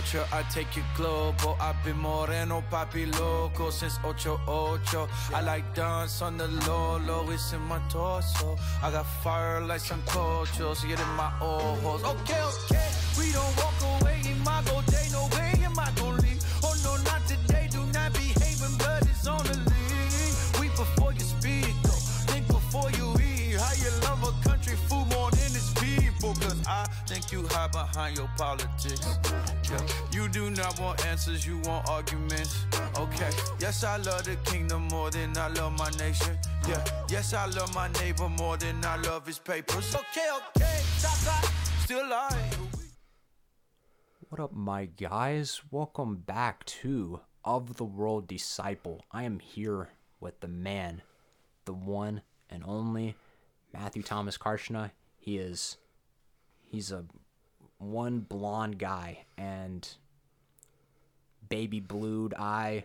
culture, 0.00 0.26
I 0.32 0.42
take 0.44 0.76
it 0.76 0.84
global. 0.96 1.56
I've 1.60 1.82
been 1.84 1.98
moreno, 1.98 2.62
papi 2.70 3.06
loco 3.18 3.70
since 3.70 3.98
ocho 4.04 4.40
ocho. 4.46 5.08
I 5.34 5.40
like 5.42 5.74
dance 5.74 6.22
on 6.22 6.36
the 6.38 6.48
low, 6.66 6.98
low, 6.98 7.30
it's 7.30 7.52
in 7.52 7.60
my 7.62 7.80
torso. 7.90 8.56
I 8.82 8.90
got 8.90 9.06
fire 9.22 9.60
like 9.60 9.80
some 9.80 10.02
see 10.74 10.92
it 10.92 11.00
in 11.00 11.08
my 11.16 11.30
ojos. 11.40 12.02
Okay, 12.04 12.40
okay, 12.50 12.88
we 13.18 13.32
don't 13.32 13.56
walk 13.56 13.74
away 13.82 13.89
behind 27.80 28.16
your 28.16 28.28
politics. 28.36 29.06
Yeah. 29.70 29.86
You 30.12 30.28
do 30.28 30.50
not 30.50 30.78
want 30.78 31.06
answers, 31.06 31.46
you 31.46 31.58
want 31.60 31.88
arguments. 31.88 32.66
Okay, 32.98 33.30
yes, 33.58 33.84
I 33.84 33.96
love 33.96 34.24
the 34.24 34.36
kingdom 34.44 34.88
more 34.88 35.10
than 35.10 35.36
I 35.36 35.48
love 35.48 35.72
my 35.78 35.90
nation. 35.90 36.36
Yeah, 36.68 36.84
yes, 37.08 37.32
I 37.32 37.46
love 37.46 37.74
my 37.74 37.88
neighbor 38.00 38.28
more 38.28 38.56
than 38.58 38.84
I 38.84 38.96
love 38.96 39.26
his 39.26 39.38
papers. 39.38 39.94
Okay, 39.94 40.28
okay, 40.40 40.80
still 41.84 42.06
alive. 42.06 42.58
What 44.28 44.40
up, 44.40 44.52
my 44.52 44.84
guys? 44.84 45.62
Welcome 45.70 46.16
back 46.16 46.64
to 46.82 47.20
Of 47.44 47.76
the 47.76 47.84
World 47.84 48.28
Disciple. 48.28 49.04
I 49.10 49.22
am 49.24 49.38
here 49.38 49.88
with 50.20 50.40
the 50.40 50.48
man, 50.48 51.00
the 51.64 51.72
one 51.72 52.20
and 52.50 52.62
only 52.66 53.14
Matthew 53.72 54.02
Thomas 54.02 54.36
Karshna. 54.36 54.90
He 55.18 55.38
is, 55.38 55.78
he's 56.62 56.92
a 56.92 57.04
one 57.80 58.20
blonde 58.20 58.78
guy 58.78 59.24
and 59.36 59.88
baby 61.48 61.80
blued 61.80 62.34
eye, 62.34 62.84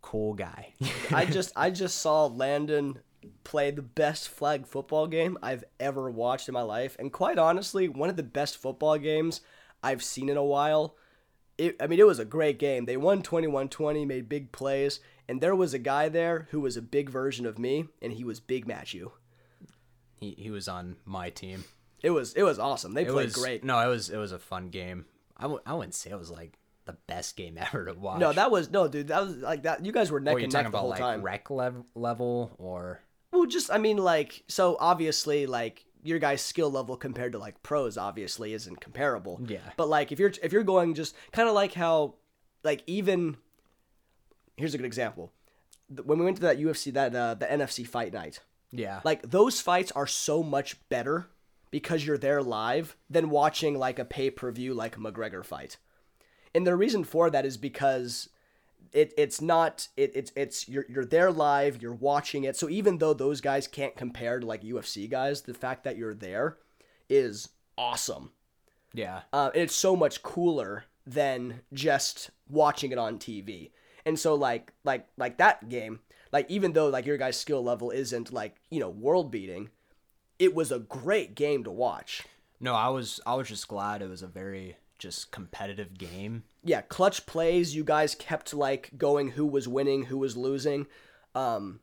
cool 0.00 0.34
guy. 0.34 0.72
I 1.10 1.24
just 1.26 1.52
I 1.56 1.70
just 1.70 1.98
saw 1.98 2.26
Landon 2.26 3.00
play 3.42 3.70
the 3.70 3.82
best 3.82 4.28
flag 4.28 4.66
football 4.66 5.06
game 5.06 5.36
I've 5.42 5.64
ever 5.80 6.10
watched 6.10 6.48
in 6.48 6.54
my 6.54 6.62
life, 6.62 6.96
and 6.98 7.12
quite 7.12 7.38
honestly, 7.38 7.88
one 7.88 8.10
of 8.10 8.16
the 8.16 8.22
best 8.22 8.56
football 8.56 8.96
games 8.96 9.40
I've 9.82 10.02
seen 10.02 10.28
in 10.28 10.36
a 10.36 10.44
while. 10.44 10.96
It, 11.56 11.76
I 11.80 11.86
mean, 11.86 12.00
it 12.00 12.06
was 12.06 12.18
a 12.18 12.24
great 12.24 12.58
game. 12.58 12.84
They 12.84 12.96
won 12.96 13.22
21-20, 13.22 14.04
made 14.08 14.28
big 14.28 14.50
plays, 14.50 14.98
and 15.28 15.40
there 15.40 15.54
was 15.54 15.72
a 15.72 15.78
guy 15.78 16.08
there 16.08 16.48
who 16.50 16.60
was 16.60 16.76
a 16.76 16.82
big 16.82 17.08
version 17.08 17.46
of 17.46 17.60
me, 17.60 17.86
and 18.02 18.12
he 18.12 18.24
was 18.24 18.40
Big 18.40 18.66
Matthew. 18.66 19.12
he 20.18 20.34
he 20.36 20.50
was 20.50 20.66
on 20.66 20.96
my 21.04 21.30
team. 21.30 21.64
It 22.04 22.10
was 22.10 22.34
it 22.34 22.42
was 22.42 22.58
awesome. 22.58 22.92
They 22.94 23.02
It 23.02 23.08
played 23.08 23.24
was 23.24 23.34
great. 23.34 23.64
No, 23.64 23.78
it 23.80 23.88
was 23.88 24.10
it 24.10 24.18
was 24.18 24.30
a 24.32 24.38
fun 24.38 24.68
game. 24.68 25.06
I 25.36 25.42
w- 25.44 25.62
I 25.64 25.72
wouldn't 25.74 25.94
say 25.94 26.10
it 26.10 26.18
was 26.18 26.30
like 26.30 26.58
the 26.84 26.92
best 27.06 27.34
game 27.36 27.56
ever 27.60 27.86
to 27.86 27.94
watch. 27.94 28.20
No, 28.20 28.32
that 28.32 28.50
was 28.50 28.70
no, 28.70 28.86
dude. 28.88 29.08
That 29.08 29.22
was 29.22 29.36
like 29.38 29.62
that. 29.62 29.84
You 29.84 29.90
guys 29.90 30.10
were 30.10 30.20
neck 30.20 30.34
Or 30.36 30.38
and 30.38 30.52
neck 30.52 30.70
the 30.70 30.78
whole 30.78 30.90
like 30.90 30.98
time. 31.00 31.22
rec 31.22 31.48
lev- 31.50 31.82
level 31.94 32.54
or 32.58 33.00
Well, 33.32 33.46
just 33.46 33.72
I 33.72 33.78
mean, 33.78 33.96
like, 33.96 34.44
so 34.48 34.76
obviously, 34.78 35.46
like 35.46 35.86
your 36.02 36.18
guy's 36.18 36.42
skill 36.42 36.70
level 36.70 36.98
compared 36.98 37.32
to 37.32 37.38
like 37.38 37.62
pros 37.62 37.96
obviously 37.96 38.52
isn't 38.52 38.80
comparable. 38.82 39.40
Yeah. 39.46 39.60
But 39.78 39.88
like 39.88 40.12
if 40.12 40.18
you're 40.18 40.32
if 40.42 40.52
you're 40.52 40.62
going 40.62 40.92
just 40.92 41.14
kind 41.32 41.48
of 41.48 41.54
like 41.54 41.72
how, 41.72 42.16
like 42.62 42.82
even, 42.86 43.38
here's 44.58 44.74
a 44.74 44.76
good 44.76 44.84
example. 44.86 45.32
When 46.04 46.18
we 46.18 46.24
went 46.26 46.36
to 46.36 46.42
that 46.42 46.58
UFC 46.58 46.92
that 46.92 47.14
uh, 47.16 47.34
the 47.34 47.46
NFC 47.46 47.86
fight 47.86 48.12
night, 48.12 48.40
yeah. 48.72 49.00
like 49.04 49.22
those 49.30 49.60
fights 49.62 49.90
are 49.92 50.06
so 50.06 50.42
much 50.42 50.76
better 50.90 51.28
because 51.74 52.06
you're 52.06 52.16
there 52.16 52.40
live 52.40 52.96
than 53.10 53.30
watching 53.30 53.76
like 53.76 53.98
a 53.98 54.04
pay 54.04 54.30
per 54.30 54.52
view 54.52 54.72
like 54.72 54.96
a 54.96 55.00
McGregor 55.00 55.44
fight. 55.44 55.76
And 56.54 56.64
the 56.64 56.76
reason 56.76 57.02
for 57.02 57.30
that 57.30 57.44
is 57.44 57.56
because 57.56 58.28
it 58.92 59.12
it's 59.18 59.40
not 59.40 59.88
it, 59.96 60.12
it's 60.14 60.30
it's 60.36 60.68
you're 60.68 60.86
you're 60.88 61.04
there 61.04 61.32
live, 61.32 61.82
you're 61.82 61.92
watching 61.92 62.44
it. 62.44 62.54
So 62.54 62.68
even 62.68 62.98
though 62.98 63.12
those 63.12 63.40
guys 63.40 63.66
can't 63.66 63.96
compare 63.96 64.38
to 64.38 64.46
like 64.46 64.62
UFC 64.62 65.10
guys, 65.10 65.42
the 65.42 65.52
fact 65.52 65.82
that 65.82 65.96
you're 65.96 66.14
there 66.14 66.58
is 67.08 67.48
awesome. 67.76 68.30
yeah. 68.92 69.22
Uh, 69.32 69.50
and 69.52 69.64
it's 69.64 69.74
so 69.74 69.96
much 69.96 70.22
cooler 70.22 70.84
than 71.04 71.62
just 71.72 72.30
watching 72.48 72.92
it 72.92 72.98
on 72.98 73.18
TV. 73.18 73.72
And 74.06 74.16
so 74.16 74.36
like 74.36 74.72
like 74.84 75.08
like 75.16 75.38
that 75.38 75.68
game, 75.68 75.98
like 76.30 76.48
even 76.48 76.72
though 76.72 76.86
like 76.86 77.04
your 77.04 77.18
guy's 77.18 77.36
skill 77.36 77.64
level 77.64 77.90
isn't 77.90 78.32
like 78.32 78.54
you 78.70 78.78
know 78.78 78.90
world 78.90 79.32
beating, 79.32 79.70
it 80.38 80.54
was 80.54 80.72
a 80.72 80.78
great 80.78 81.34
game 81.34 81.64
to 81.64 81.70
watch. 81.70 82.22
No, 82.60 82.74
I 82.74 82.88
was 82.88 83.20
I 83.26 83.34
was 83.34 83.48
just 83.48 83.68
glad 83.68 84.02
it 84.02 84.08
was 84.08 84.22
a 84.22 84.26
very 84.26 84.76
just 84.98 85.30
competitive 85.30 85.98
game. 85.98 86.44
Yeah, 86.62 86.80
clutch 86.82 87.26
plays. 87.26 87.74
You 87.74 87.84
guys 87.84 88.14
kept 88.14 88.54
like 88.54 88.90
going 88.96 89.32
who 89.32 89.46
was 89.46 89.68
winning, 89.68 90.04
who 90.04 90.18
was 90.18 90.36
losing. 90.36 90.86
Um, 91.34 91.80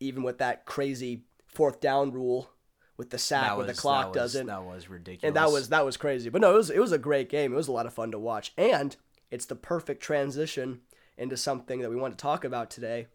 even 0.00 0.22
with 0.22 0.38
that 0.38 0.64
crazy 0.64 1.24
fourth 1.46 1.80
down 1.80 2.12
rule 2.12 2.50
with 2.96 3.10
the 3.10 3.18
sack 3.18 3.56
where 3.56 3.66
was 3.66 3.76
the 3.76 3.80
clock 3.80 4.12
that 4.12 4.20
was, 4.20 4.32
doesn't. 4.32 4.46
That 4.46 4.64
was 4.64 4.88
ridiculous. 4.88 5.28
and 5.28 5.36
that 5.36 5.50
was 5.50 5.68
that 5.68 5.84
was 5.84 5.96
crazy. 5.96 6.28
But 6.28 6.40
no, 6.40 6.52
it 6.52 6.56
was 6.56 6.70
it 6.70 6.80
was 6.80 6.92
a 6.92 6.98
great 6.98 7.28
game. 7.28 7.52
It 7.52 7.56
was 7.56 7.68
a 7.68 7.72
lot 7.72 7.86
of 7.86 7.94
fun 7.94 8.10
to 8.10 8.18
watch, 8.18 8.52
and 8.56 8.96
it's 9.30 9.46
the 9.46 9.54
perfect 9.56 10.02
transition 10.02 10.80
into 11.16 11.36
something 11.36 11.80
that 11.80 11.90
we 11.90 11.96
want 11.96 12.16
to 12.16 12.22
talk 12.22 12.44
about 12.44 12.70
today, 12.70 13.06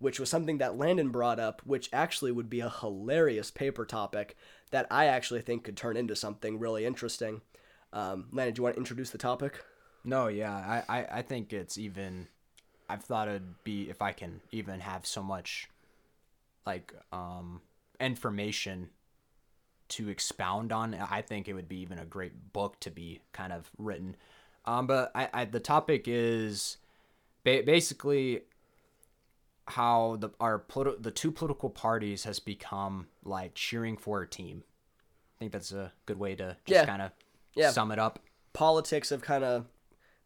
which 0.00 0.18
was 0.18 0.28
something 0.28 0.58
that 0.58 0.76
Landon 0.76 1.10
brought 1.10 1.38
up, 1.38 1.62
which 1.64 1.88
actually 1.92 2.32
would 2.32 2.50
be 2.50 2.60
a 2.60 2.70
hilarious 2.70 3.50
paper 3.50 3.84
topic 3.84 4.36
that 4.70 4.86
I 4.90 5.06
actually 5.06 5.42
think 5.42 5.62
could 5.62 5.76
turn 5.76 5.96
into 5.96 6.16
something 6.16 6.58
really 6.58 6.84
interesting. 6.84 7.42
Um, 7.92 8.26
Landon, 8.32 8.54
do 8.54 8.60
you 8.60 8.64
want 8.64 8.74
to 8.74 8.80
introduce 8.80 9.10
the 9.10 9.18
topic? 9.18 9.62
No, 10.02 10.28
yeah. 10.28 10.82
I, 10.88 10.98
I 10.98 11.06
I 11.18 11.22
think 11.22 11.52
it's 11.52 11.78
even. 11.78 12.26
I've 12.88 13.04
thought 13.04 13.28
it'd 13.28 13.62
be 13.62 13.88
if 13.88 14.02
I 14.02 14.12
can 14.12 14.40
even 14.50 14.80
have 14.80 15.06
so 15.06 15.22
much, 15.22 15.68
like 16.66 16.92
um, 17.12 17.60
information 18.00 18.88
to 19.90 20.08
expound 20.08 20.72
on. 20.72 20.94
I 20.94 21.22
think 21.22 21.46
it 21.46 21.52
would 21.52 21.68
be 21.68 21.80
even 21.80 21.98
a 21.98 22.04
great 22.04 22.52
book 22.52 22.80
to 22.80 22.90
be 22.90 23.20
kind 23.32 23.52
of 23.52 23.70
written. 23.76 24.16
Um, 24.64 24.86
but 24.86 25.12
I, 25.14 25.28
I 25.32 25.44
the 25.44 25.60
topic 25.60 26.04
is 26.06 26.78
ba- 27.44 27.62
basically 27.64 28.42
how 29.68 30.16
the 30.16 30.30
our 30.40 30.58
politi- 30.58 31.02
the 31.02 31.10
two 31.10 31.30
political 31.30 31.70
parties 31.70 32.24
has 32.24 32.38
become 32.40 33.06
like 33.24 33.54
cheering 33.54 33.96
for 33.96 34.22
a 34.22 34.28
team. 34.28 34.64
I 35.36 35.38
think 35.38 35.52
that's 35.52 35.72
a 35.72 35.92
good 36.06 36.18
way 36.18 36.34
to 36.34 36.56
just 36.66 36.80
Yeah. 36.80 36.86
kind 36.86 37.02
of 37.02 37.12
Yeah. 37.54 37.70
sum 37.70 37.92
it 37.92 37.98
up. 37.98 38.18
Politics 38.52 39.10
of 39.12 39.22
kind 39.22 39.44
of 39.44 39.66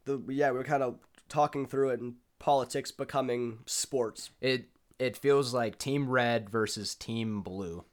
the 0.04 0.22
yeah 0.28 0.50
we 0.50 0.58
are 0.58 0.64
kind 0.64 0.82
of 0.82 0.98
talking 1.28 1.66
through 1.66 1.90
it 1.90 2.00
and 2.00 2.14
politics 2.38 2.90
becoming 2.90 3.60
sports. 3.66 4.30
It 4.40 4.68
it 4.98 5.16
feels 5.16 5.52
like 5.52 5.78
Team 5.78 6.08
Red 6.08 6.48
versus 6.48 6.94
Team 6.94 7.42
Blue. 7.42 7.84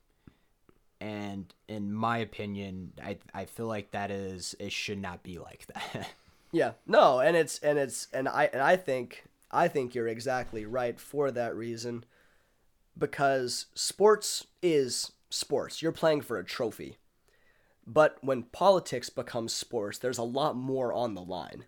And 1.00 1.52
in 1.68 1.92
my 1.92 2.20
opinion, 2.20 2.94
I 3.04 3.18
I 3.34 3.46
feel 3.46 3.66
like 3.68 3.92
that 3.92 4.12
is 4.12 4.56
it 4.60 4.72
should 4.72 5.00
not 5.02 5.24
be 5.24 5.38
like 5.40 5.66
that. 5.68 6.10
Yeah, 6.54 6.74
no, 6.86 7.22
and 7.22 7.38
it's 7.38 7.60
and 7.60 7.80
it's 7.80 8.10
and 8.12 8.28
I 8.28 8.50
and 8.52 8.62
I 8.62 8.76
think 8.76 9.24
I 9.52 9.68
think 9.68 9.94
you're 9.94 10.08
exactly 10.08 10.66
right 10.66 11.00
for 11.00 11.30
that 11.32 11.56
reason, 11.56 12.06
because 12.98 13.68
sports 13.76 14.48
is 14.62 15.12
sports. 15.30 15.82
You're 15.82 15.92
playing 15.92 16.22
for 16.22 16.38
a 16.38 16.46
trophy, 16.46 16.98
but 17.86 18.18
when 18.22 18.44
politics 18.44 19.10
becomes 19.10 19.54
sports, 19.54 19.98
there's 19.98 20.18
a 20.18 20.24
lot 20.24 20.56
more 20.56 20.94
on 20.94 21.14
the 21.14 21.22
line, 21.22 21.66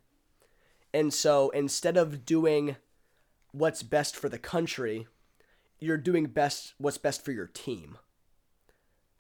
and 0.94 1.14
so 1.14 1.50
instead 1.50 1.98
of 1.98 2.26
doing 2.26 2.78
what's 3.52 3.84
best 3.84 4.16
for 4.16 4.30
the 4.30 4.40
country, 4.40 5.08
you're 5.80 5.98
doing 5.98 6.26
best 6.26 6.74
what's 6.78 6.98
best 6.98 7.24
for 7.24 7.32
your 7.32 7.48
team, 7.48 7.98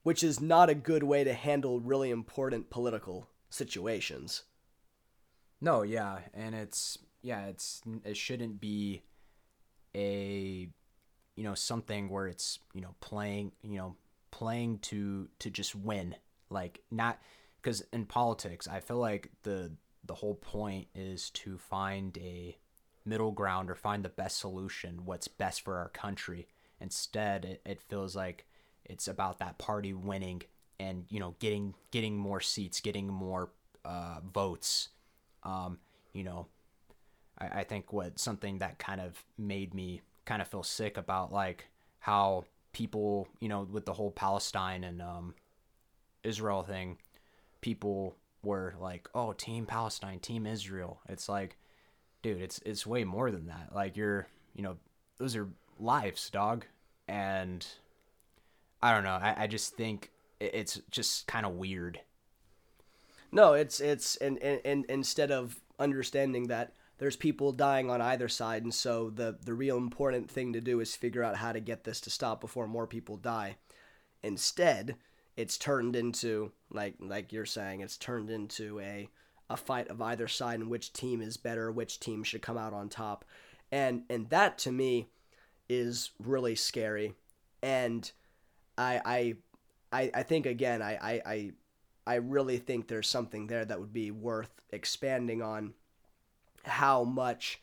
which 0.03 0.23
is 0.23 0.39
not 0.39 0.69
a 0.69 0.75
good 0.75 1.03
way 1.03 1.23
to 1.23 1.33
handle 1.33 1.79
really 1.79 2.09
important 2.09 2.69
political 2.69 3.27
situations. 3.49 4.43
No, 5.61 5.81
yeah, 5.81 6.19
and 6.33 6.55
it's 6.55 6.97
yeah, 7.23 7.47
it's 7.47 7.81
it 8.03 8.17
shouldn't 8.17 8.59
be 8.59 9.01
a 9.95 10.69
you 11.35 11.43
know 11.43 11.55
something 11.55 12.09
where 12.09 12.27
it's 12.27 12.59
you 12.73 12.81
know 12.81 12.93
playing 12.99 13.53
you 13.63 13.77
know 13.77 13.95
playing 14.29 14.79
to 14.79 15.29
to 15.39 15.49
just 15.49 15.73
win. 15.73 16.15
Like 16.49 16.81
not 16.91 17.19
because 17.61 17.81
in 17.93 18.05
politics 18.05 18.67
I 18.67 18.81
feel 18.81 18.97
like 18.97 19.31
the 19.43 19.71
the 20.05 20.13
whole 20.13 20.35
point 20.35 20.87
is 20.93 21.29
to 21.31 21.57
find 21.57 22.15
a 22.17 22.57
middle 23.05 23.31
ground 23.31 23.69
or 23.69 23.75
find 23.75 24.03
the 24.03 24.09
best 24.09 24.37
solution 24.37 25.05
what's 25.05 25.27
best 25.27 25.61
for 25.61 25.77
our 25.77 25.89
country. 25.89 26.47
Instead 26.79 27.45
it, 27.45 27.61
it 27.65 27.81
feels 27.81 28.15
like 28.15 28.45
it's 28.85 29.07
about 29.07 29.39
that 29.39 29.57
party 29.57 29.93
winning 29.93 30.41
and 30.79 31.05
you 31.09 31.19
know 31.21 31.35
getting 31.39 31.73
getting 31.91 32.17
more 32.17 32.41
seats 32.41 32.81
getting 32.81 33.07
more 33.07 33.49
uh, 33.85 34.19
votes. 34.33 34.89
Um, 35.43 35.79
you 36.13 36.23
know, 36.23 36.47
I, 37.43 37.59
I 37.59 37.63
think 37.63 37.91
what 37.93 38.19
something 38.19 38.59
that 38.59 38.79
kind 38.79 39.01
of 39.01 39.23
made 39.37 39.73
me 39.73 40.01
kind 40.25 40.41
of 40.41 40.47
feel 40.47 40.63
sick 40.63 40.97
about 40.97 41.31
like 41.31 41.67
how 41.99 42.45
people, 42.71 43.27
you 43.39 43.49
know, 43.49 43.67
with 43.69 43.85
the 43.85 43.93
whole 43.93 44.11
Palestine 44.11 44.83
and 44.83 45.01
um, 45.01 45.35
Israel 46.23 46.63
thing, 46.63 46.97
people 47.61 48.15
were 48.43 48.75
like 48.79 49.07
oh 49.13 49.33
team 49.33 49.65
Palestine, 49.65 50.19
team 50.19 50.45
Israel. 50.45 50.99
It's 51.09 51.29
like, 51.29 51.57
dude, 52.21 52.41
it's 52.41 52.59
it's 52.65 52.85
way 52.85 53.03
more 53.03 53.31
than 53.31 53.47
that. 53.47 53.69
Like 53.73 53.97
you're 53.97 54.27
you 54.53 54.63
know 54.63 54.77
those 55.17 55.35
are 55.35 55.47
lives, 55.79 56.29
dog, 56.29 56.65
and 57.07 57.65
I 58.81 58.93
don't 58.93 59.03
know. 59.03 59.11
I, 59.21 59.43
I 59.43 59.47
just 59.47 59.75
think 59.75 60.11
it's 60.39 60.81
just 60.91 61.27
kind 61.27 61.45
of 61.45 61.53
weird. 61.53 62.01
No, 63.31 63.53
it's 63.53 63.79
it's 63.79 64.15
and, 64.17 64.37
and, 64.43 64.61
and 64.63 64.85
instead 64.89 65.31
of 65.31 65.59
understanding 65.79 66.47
that 66.47 66.73
there's 66.97 67.15
people 67.15 67.51
dying 67.51 67.89
on 67.89 68.01
either 68.01 68.27
side, 68.29 68.63
and 68.63 68.73
so 68.73 69.09
the 69.09 69.37
the 69.43 69.53
real 69.53 69.77
important 69.77 70.29
thing 70.29 70.53
to 70.53 70.61
do 70.61 70.79
is 70.79 70.95
figure 70.95 71.23
out 71.23 71.37
how 71.37 71.51
to 71.51 71.59
get 71.59 71.83
this 71.83 71.99
to 72.01 72.09
stop 72.09 72.39
before 72.41 72.67
more 72.67 72.87
people 72.87 73.17
die. 73.17 73.57
Instead, 74.21 74.95
it's 75.35 75.57
turned 75.57 75.95
into 75.95 76.51
like 76.71 76.95
like 76.99 77.33
you're 77.33 77.45
saying, 77.45 77.81
it's 77.81 77.97
turned 77.97 78.29
into 78.29 78.79
a 78.79 79.09
a 79.49 79.57
fight 79.57 79.87
of 79.89 80.01
either 80.01 80.27
side 80.27 80.59
and 80.59 80.69
which 80.69 80.93
team 80.93 81.21
is 81.21 81.37
better, 81.37 81.71
which 81.71 81.99
team 81.99 82.23
should 82.23 82.41
come 82.41 82.57
out 82.57 82.73
on 82.73 82.89
top, 82.89 83.25
and 83.71 84.03
and 84.09 84.29
that 84.29 84.57
to 84.59 84.71
me 84.71 85.09
is 85.69 86.11
really 86.19 86.55
scary, 86.55 87.13
and 87.61 88.11
I 88.77 89.35
I 89.91 90.11
I, 90.13 90.23
think 90.23 90.45
again 90.45 90.81
I, 90.81 90.95
I 90.95 91.21
I 91.25 91.51
I 92.05 92.15
really 92.15 92.57
think 92.57 92.87
there's 92.87 93.07
something 93.07 93.47
there 93.47 93.65
that 93.65 93.79
would 93.79 93.93
be 93.93 94.11
worth 94.11 94.61
expanding 94.71 95.41
on 95.41 95.73
how 96.63 97.03
much 97.03 97.61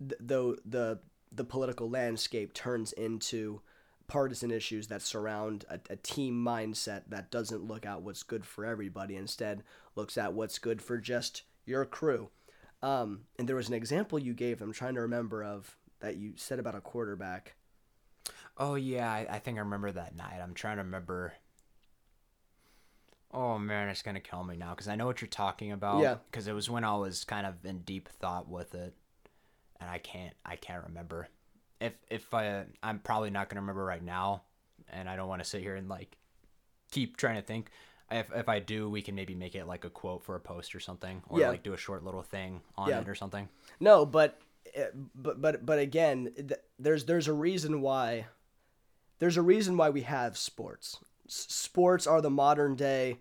the 0.00 0.56
the 0.64 1.00
the 1.32 1.44
political 1.44 1.90
landscape 1.90 2.52
turns 2.54 2.92
into 2.92 3.60
partisan 4.06 4.50
issues 4.50 4.86
that 4.86 5.02
surround 5.02 5.66
a, 5.68 5.78
a, 5.90 5.96
team 5.96 6.42
mindset 6.42 7.02
that 7.08 7.30
doesn't 7.30 7.64
look 7.64 7.84
at 7.84 8.00
what's 8.00 8.22
good 8.22 8.42
for 8.46 8.64
everybody 8.64 9.14
instead 9.16 9.62
looks 9.96 10.16
at 10.16 10.32
what's 10.32 10.58
good 10.58 10.80
for 10.80 10.96
just 10.96 11.42
your 11.66 11.84
crew. 11.84 12.30
Um, 12.82 13.24
and 13.38 13.46
there 13.46 13.56
was 13.56 13.68
an 13.68 13.74
example 13.74 14.18
you 14.18 14.32
gave 14.32 14.62
i'm 14.62 14.72
trying 14.72 14.94
to 14.94 15.02
remember 15.02 15.44
of 15.44 15.76
that 16.00 16.16
you 16.16 16.32
said 16.36 16.58
about 16.58 16.74
a 16.74 16.80
quarterback. 16.80 17.56
Oh 18.56 18.76
yeah 18.76 19.10
i, 19.10 19.26
I 19.28 19.38
think 19.40 19.58
i 19.58 19.60
remember 19.60 19.92
that 19.92 20.16
night. 20.16 20.40
I'm 20.42 20.54
trying 20.54 20.78
to 20.78 20.84
remember 20.84 21.34
Oh 23.32 23.58
man, 23.58 23.88
it's 23.88 24.02
gonna 24.02 24.20
kill 24.20 24.42
me 24.44 24.56
now 24.56 24.70
because 24.70 24.88
I 24.88 24.96
know 24.96 25.06
what 25.06 25.20
you're 25.20 25.28
talking 25.28 25.72
about. 25.72 26.00
Yeah. 26.02 26.16
Because 26.30 26.48
it 26.48 26.52
was 26.54 26.70
when 26.70 26.84
I 26.84 26.94
was 26.96 27.24
kind 27.24 27.46
of 27.46 27.64
in 27.64 27.80
deep 27.80 28.08
thought 28.08 28.48
with 28.48 28.74
it, 28.74 28.94
and 29.80 29.90
I 29.90 29.98
can't, 29.98 30.34
I 30.46 30.56
can't 30.56 30.84
remember. 30.86 31.28
If 31.80 31.92
if 32.10 32.32
I, 32.32 32.64
I'm 32.82 32.98
probably 33.00 33.30
not 33.30 33.48
gonna 33.48 33.60
remember 33.60 33.84
right 33.84 34.02
now, 34.02 34.42
and 34.88 35.08
I 35.08 35.16
don't 35.16 35.28
want 35.28 35.42
to 35.42 35.48
sit 35.48 35.60
here 35.62 35.76
and 35.76 35.88
like 35.88 36.16
keep 36.90 37.16
trying 37.16 37.36
to 37.36 37.42
think. 37.42 37.70
If 38.10 38.32
if 38.34 38.48
I 38.48 38.58
do, 38.60 38.88
we 38.88 39.02
can 39.02 39.14
maybe 39.14 39.34
make 39.34 39.54
it 39.54 39.66
like 39.66 39.84
a 39.84 39.90
quote 39.90 40.24
for 40.24 40.34
a 40.34 40.40
post 40.40 40.74
or 40.74 40.80
something, 40.80 41.22
or 41.28 41.38
Yeah. 41.40 41.50
like 41.50 41.62
do 41.62 41.74
a 41.74 41.78
short 41.78 42.02
little 42.04 42.22
thing 42.22 42.62
on 42.76 42.88
Yeah. 42.88 43.00
it 43.00 43.08
or 43.08 43.14
something. 43.14 43.50
No, 43.78 44.06
but 44.06 44.40
eh, 44.74 44.86
but 45.14 45.42
but 45.42 45.66
but 45.66 45.78
again, 45.78 46.32
th- 46.34 46.60
there's 46.78 47.04
there's 47.04 47.28
a 47.28 47.34
reason 47.34 47.82
why 47.82 48.24
there's 49.18 49.36
a 49.36 49.42
reason 49.42 49.76
why 49.76 49.90
we 49.90 50.00
have 50.02 50.38
sports. 50.38 50.98
Sports 51.28 52.06
are 52.06 52.20
the 52.20 52.30
modern 52.30 52.74
day, 52.74 53.18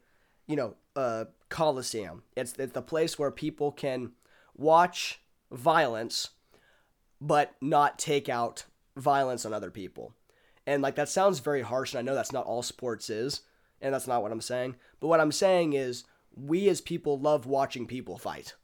you 0.47 0.55
know, 0.55 0.75
uh, 0.95 1.25
coliseum. 1.49 2.23
It's 2.35 2.53
it's 2.57 2.73
the 2.73 2.81
place 2.81 3.19
where 3.19 3.31
people 3.31 3.71
can 3.71 4.13
watch 4.55 5.19
violence, 5.51 6.29
but 7.21 7.55
not 7.61 7.99
take 7.99 8.29
out 8.29 8.65
violence 8.95 9.45
on 9.45 9.53
other 9.53 9.69
people. 9.69 10.13
And 10.65 10.81
like 10.81 10.95
that 10.95 11.09
sounds 11.09 11.39
very 11.39 11.61
harsh, 11.61 11.93
and 11.93 11.99
I 11.99 12.01
know 12.01 12.15
that's 12.15 12.33
not 12.33 12.45
all 12.45 12.63
sports 12.63 13.09
is, 13.09 13.41
and 13.81 13.93
that's 13.93 14.07
not 14.07 14.21
what 14.21 14.31
I'm 14.31 14.41
saying. 14.41 14.75
But 14.99 15.07
what 15.07 15.19
I'm 15.19 15.31
saying 15.31 15.73
is, 15.73 16.03
we 16.35 16.67
as 16.69 16.81
people 16.81 17.19
love 17.19 17.45
watching 17.45 17.85
people 17.85 18.17
fight 18.17 18.55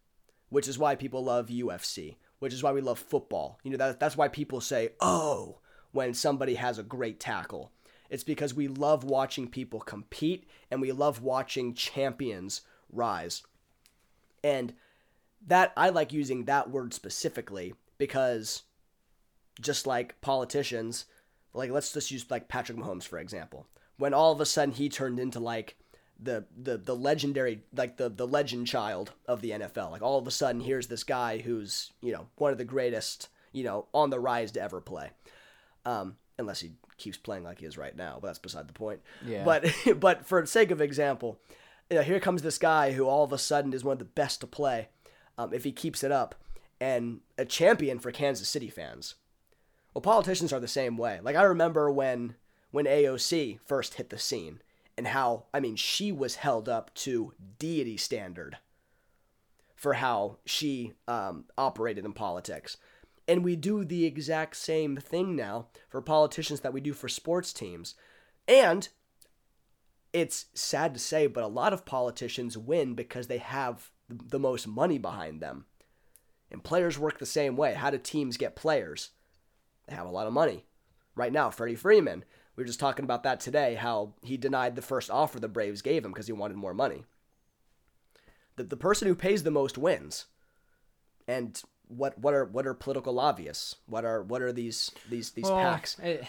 which 0.53 0.67
is 0.67 0.77
why 0.77 0.93
people 0.93 1.23
love 1.23 1.47
UFC, 1.47 2.17
which 2.37 2.53
is 2.53 2.61
why 2.61 2.71
we 2.71 2.79
love 2.79 2.99
football. 2.99 3.57
You 3.63 3.71
know, 3.71 3.77
that, 3.77 3.99
that's 3.99 4.15
why 4.15 4.27
people 4.27 4.61
say, 4.61 4.89
oh, 5.01 5.57
when 5.93 6.13
somebody 6.13 6.53
has 6.53 6.77
a 6.77 6.83
great 6.83 7.19
tackle. 7.19 7.71
It's 8.13 8.23
because 8.23 8.53
we 8.53 8.67
love 8.67 9.03
watching 9.03 9.47
people 9.47 9.79
compete 9.79 10.47
and 10.69 10.79
we 10.79 10.91
love 10.91 11.23
watching 11.23 11.73
champions 11.73 12.61
rise. 12.91 13.41
And 14.43 14.75
that, 15.47 15.73
I 15.75 15.89
like 15.89 16.13
using 16.13 16.45
that 16.45 16.69
word 16.69 16.93
specifically 16.93 17.73
because 17.97 18.61
just 19.59 19.87
like 19.87 20.21
politicians, 20.21 21.05
like 21.55 21.71
let's 21.71 21.91
just 21.91 22.11
use 22.11 22.29
like 22.29 22.47
Patrick 22.47 22.77
Mahomes 22.77 23.07
for 23.07 23.17
example. 23.17 23.65
When 23.97 24.13
all 24.13 24.31
of 24.31 24.39
a 24.39 24.45
sudden 24.45 24.75
he 24.75 24.89
turned 24.89 25.19
into 25.19 25.39
like 25.39 25.75
the 26.19 26.45
the 26.55 26.77
the 26.77 26.95
legendary 26.95 27.63
like 27.75 27.97
the 27.97 28.09
the 28.09 28.27
legend 28.27 28.67
child 28.67 29.13
of 29.25 29.41
the 29.41 29.49
NFL. 29.49 29.89
Like 29.89 30.03
all 30.03 30.19
of 30.19 30.27
a 30.27 30.31
sudden 30.31 30.61
here's 30.61 30.85
this 30.85 31.03
guy 31.03 31.39
who's, 31.39 31.91
you 31.99 32.13
know, 32.13 32.27
one 32.35 32.51
of 32.51 32.59
the 32.59 32.63
greatest, 32.63 33.29
you 33.53 33.63
know, 33.63 33.87
on 33.91 34.11
the 34.11 34.19
rise 34.19 34.51
to 34.51 34.61
ever 34.61 34.81
play. 34.81 35.09
Um 35.83 36.17
unless 36.37 36.61
he 36.61 36.71
keeps 36.97 37.17
playing 37.17 37.43
like 37.43 37.59
he 37.59 37.65
is 37.65 37.77
right 37.77 37.95
now, 37.95 38.17
but 38.21 38.27
that's 38.27 38.39
beside 38.39 38.67
the 38.67 38.73
point. 38.73 39.01
Yeah. 39.25 39.43
But 39.43 39.65
but 39.99 40.25
for 40.25 40.41
the 40.41 40.47
sake 40.47 40.71
of 40.71 40.81
example, 40.81 41.39
you 41.89 41.97
know, 41.97 42.03
here 42.03 42.19
comes 42.19 42.41
this 42.41 42.57
guy 42.57 42.91
who 42.91 43.05
all 43.05 43.23
of 43.23 43.33
a 43.33 43.37
sudden 43.37 43.73
is 43.73 43.83
one 43.83 43.93
of 43.93 43.99
the 43.99 44.05
best 44.05 44.41
to 44.41 44.47
play 44.47 44.89
um, 45.37 45.53
if 45.53 45.63
he 45.63 45.71
keeps 45.71 46.03
it 46.03 46.11
up 46.11 46.35
and 46.79 47.21
a 47.37 47.45
champion 47.45 47.99
for 47.99 48.11
Kansas 48.11 48.49
City 48.49 48.69
fans. 48.69 49.15
Well, 49.93 50.01
politicians 50.01 50.51
are 50.51 50.59
the 50.59 50.67
same 50.67 50.97
way. 50.97 51.19
Like 51.21 51.35
I 51.35 51.43
remember 51.43 51.91
when 51.91 52.35
when 52.71 52.85
AOC 52.85 53.59
first 53.65 53.95
hit 53.95 54.09
the 54.09 54.17
scene 54.17 54.61
and 54.97 55.07
how 55.07 55.45
I 55.53 55.59
mean 55.59 55.75
she 55.75 56.11
was 56.11 56.35
held 56.35 56.67
up 56.67 56.93
to 56.95 57.33
deity 57.59 57.97
standard 57.97 58.57
for 59.75 59.93
how 59.93 60.37
she 60.45 60.93
um, 61.07 61.45
operated 61.57 62.05
in 62.05 62.13
politics. 62.13 62.77
And 63.27 63.43
we 63.43 63.55
do 63.55 63.85
the 63.85 64.05
exact 64.05 64.55
same 64.55 64.97
thing 64.97 65.35
now 65.35 65.67
for 65.89 66.01
politicians 66.01 66.59
that 66.61 66.73
we 66.73 66.81
do 66.81 66.93
for 66.93 67.07
sports 67.07 67.53
teams. 67.53 67.95
And 68.47 68.89
it's 70.11 70.45
sad 70.53 70.93
to 70.93 70.99
say, 70.99 71.27
but 71.27 71.43
a 71.43 71.47
lot 71.47 71.73
of 71.73 71.85
politicians 71.85 72.57
win 72.57 72.93
because 72.93 73.27
they 73.27 73.37
have 73.37 73.91
the 74.09 74.39
most 74.39 74.67
money 74.67 74.97
behind 74.97 75.41
them. 75.41 75.65
And 76.51 76.63
players 76.63 76.99
work 76.99 77.17
the 77.17 77.25
same 77.25 77.55
way. 77.55 77.73
How 77.73 77.89
do 77.89 77.97
teams 77.97 78.37
get 78.37 78.55
players? 78.55 79.09
They 79.87 79.95
have 79.95 80.05
a 80.05 80.11
lot 80.11 80.27
of 80.27 80.33
money. 80.33 80.65
Right 81.15 81.33
now, 81.33 81.49
Freddie 81.49 81.75
Freeman, 81.75 82.23
we 82.55 82.61
were 82.61 82.67
just 82.67 82.79
talking 82.79 83.05
about 83.05 83.23
that 83.23 83.39
today, 83.39 83.75
how 83.75 84.13
he 84.21 84.37
denied 84.37 84.75
the 84.75 84.81
first 84.81 85.09
offer 85.09 85.39
the 85.39 85.47
Braves 85.47 85.81
gave 85.81 86.05
him 86.05 86.11
because 86.11 86.27
he 86.27 86.33
wanted 86.33 86.57
more 86.57 86.73
money. 86.73 87.05
The, 88.55 88.63
the 88.63 88.77
person 88.77 89.07
who 89.07 89.15
pays 89.15 89.43
the 89.43 89.51
most 89.51 89.77
wins. 89.77 90.25
And 91.27 91.59
what 91.87 92.17
what 92.17 92.33
are 92.33 92.45
what 92.45 92.65
are 92.67 92.73
political 92.73 93.13
lobbyists? 93.13 93.75
What 93.87 94.05
are 94.05 94.21
what 94.23 94.41
are 94.41 94.51
these 94.53 94.91
these 95.09 95.31
these 95.31 95.45
Well, 95.45 95.55
PACs? 95.55 95.99
it- 96.03 96.25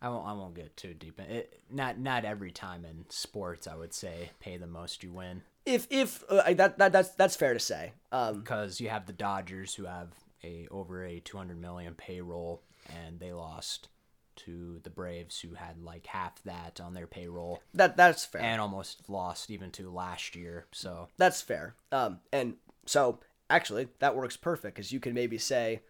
I 0.00 0.08
won't. 0.10 0.28
I 0.28 0.32
won't 0.32 0.54
get 0.54 0.76
too 0.76 0.94
deep 0.94 1.18
in 1.18 1.26
it. 1.26 1.60
Not 1.72 1.98
not 1.98 2.24
every 2.24 2.52
time 2.52 2.84
in 2.84 3.04
sports, 3.08 3.66
I 3.66 3.74
would 3.74 3.92
say, 3.92 4.30
pay 4.38 4.56
the 4.56 4.68
most 4.68 5.02
you 5.02 5.10
win. 5.12 5.42
If 5.66 5.88
if 5.90 6.22
uh, 6.30 6.52
that, 6.54 6.78
that 6.78 6.92
that's 6.92 7.10
that's 7.16 7.34
fair 7.34 7.52
to 7.52 7.58
say. 7.58 7.94
Um, 8.12 8.40
because 8.42 8.80
you 8.80 8.90
have 8.90 9.06
the 9.06 9.12
Dodgers 9.12 9.74
who 9.74 9.86
have 9.86 10.10
a 10.44 10.68
over 10.70 11.04
a 11.04 11.18
200 11.18 11.60
million 11.60 11.94
payroll 11.94 12.62
and 13.06 13.18
they 13.18 13.32
lost 13.32 13.88
to 14.36 14.78
the 14.84 14.90
Braves 14.90 15.40
who 15.40 15.54
had 15.54 15.82
like 15.82 16.06
half 16.06 16.40
that 16.44 16.80
on 16.80 16.94
their 16.94 17.08
payroll 17.08 17.60
that 17.74 17.96
that's 17.96 18.24
fair. 18.24 18.40
and 18.40 18.60
almost 18.60 19.02
lost 19.10 19.50
even 19.50 19.72
to 19.72 19.90
last 19.90 20.36
year. 20.36 20.66
So 20.70 21.08
That's 21.16 21.42
fair. 21.42 21.74
Um, 21.90 22.20
and 22.32 22.54
so 22.86 23.18
actually, 23.50 23.88
that 24.00 24.16
works 24.16 24.36
perfect 24.36 24.76
because 24.76 24.92
you 24.92 25.00
could 25.00 25.14
maybe 25.14 25.38
say, 25.38 25.80